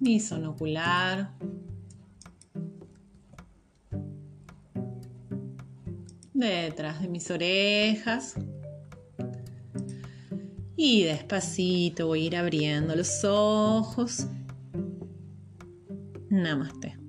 Mi 0.00 0.18
sonocular. 0.18 1.30
detrás 6.48 7.00
de 7.00 7.08
mis 7.08 7.30
orejas. 7.30 8.34
Y 10.76 11.02
despacito 11.04 12.06
voy 12.06 12.22
a 12.22 12.26
ir 12.26 12.36
abriendo 12.36 12.96
los 12.96 13.24
ojos. 13.24 14.26
Namaste. 16.30 16.99